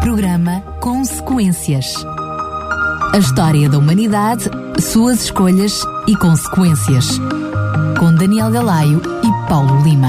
[0.00, 1.94] Programa Consequências.
[3.12, 4.48] A história da humanidade,
[4.78, 7.18] suas escolhas e consequências.
[7.98, 10.08] Com Daniel Galaio e Paulo Lima.